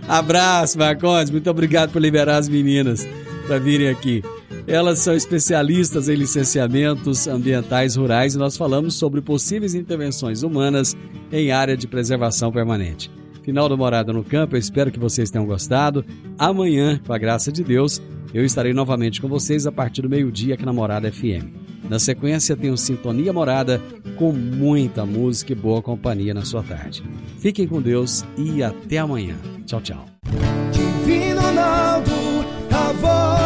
Abraço, 0.09 0.78
Marcondes. 0.78 1.30
Muito 1.30 1.51
obrigado 1.51 1.90
por 1.90 2.01
liberar 2.01 2.36
as 2.36 2.49
meninas 2.49 3.07
para 3.47 3.59
virem 3.59 3.88
aqui. 3.88 4.22
Elas 4.66 4.99
são 4.99 5.14
especialistas 5.14 6.09
em 6.09 6.14
licenciamentos 6.16 7.26
ambientais 7.26 7.97
rurais 7.97 8.34
e 8.34 8.38
nós 8.38 8.57
falamos 8.57 8.94
sobre 8.94 9.20
possíveis 9.20 9.74
intervenções 9.74 10.42
humanas 10.42 10.97
em 11.30 11.53
área 11.53 11.76
de 11.76 11.86
preservação 11.86 12.51
permanente. 12.51 13.11
Final 13.42 13.68
do 13.68 13.78
Morada 13.78 14.12
no 14.12 14.24
Campo, 14.24 14.57
eu 14.57 14.59
espero 14.59 14.90
que 14.90 14.99
vocês 14.99 15.30
tenham 15.30 15.47
gostado. 15.47 16.05
Amanhã, 16.36 17.01
com 17.07 17.12
a 17.12 17.18
graça 17.18 17.53
de 17.53 17.62
Deus, 17.62 18.03
eu 18.34 18.44
estarei 18.44 18.74
novamente 18.74 19.20
com 19.20 19.28
vocês 19.28 19.68
a 19.68 19.72
partir 19.72 20.03
do 20.03 20.11
meio-dia 20.11 20.55
aqui 20.55 20.66
na 20.66 20.72
Morada 20.72 21.11
FM. 21.12 21.66
Na 21.88 22.01
sequência, 22.01 22.57
tem 22.57 22.70
o 22.70 22.76
Sintonia 22.76 23.32
Morada 23.32 23.80
com 24.16 24.32
muita 24.32 25.07
música 25.07 25.53
e 25.53 25.55
boa 25.55 25.80
companhia 25.80 26.34
na 26.34 26.44
sua 26.44 26.64
tarde. 26.64 27.05
Fiquem 27.38 27.68
com 27.68 27.80
Deus 27.80 28.24
e 28.36 28.64
até 28.64 28.99
amanhã. 28.99 29.36
Tchau, 29.64 29.80
tchau. 29.80 30.55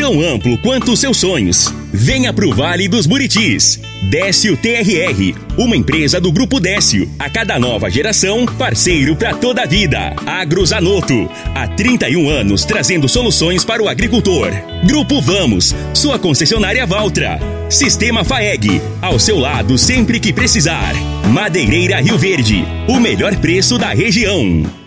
Tão 0.00 0.18
amplo 0.18 0.56
quanto 0.56 0.92
os 0.92 0.98
seus 0.98 1.18
sonhos. 1.18 1.70
Venha 1.92 2.32
pro 2.32 2.54
Vale 2.54 2.88
dos 2.88 3.04
Buritis. 3.04 3.78
Décio 4.04 4.56
TRR, 4.56 5.34
uma 5.58 5.76
empresa 5.76 6.18
do 6.18 6.32
Grupo 6.32 6.58
Décio. 6.58 7.06
A 7.18 7.28
cada 7.28 7.58
nova 7.58 7.90
geração, 7.90 8.46
parceiro 8.46 9.14
para 9.14 9.34
toda 9.34 9.60
a 9.60 9.66
vida. 9.66 10.16
Agrozanoto, 10.24 11.30
há 11.54 11.68
31 11.68 12.30
anos 12.30 12.64
trazendo 12.64 13.10
soluções 13.10 13.62
para 13.62 13.82
o 13.82 13.90
agricultor. 13.90 14.50
Grupo 14.86 15.20
Vamos, 15.20 15.74
sua 15.92 16.18
concessionária 16.18 16.86
Valtra. 16.86 17.38
Sistema 17.68 18.24
FAEG, 18.24 18.80
ao 19.02 19.18
seu 19.18 19.38
lado 19.38 19.76
sempre 19.76 20.18
que 20.18 20.32
precisar. 20.32 20.94
Madeireira 21.28 22.00
Rio 22.00 22.16
Verde, 22.16 22.64
o 22.88 22.98
melhor 22.98 23.36
preço 23.36 23.76
da 23.76 23.90
região. 23.90 24.79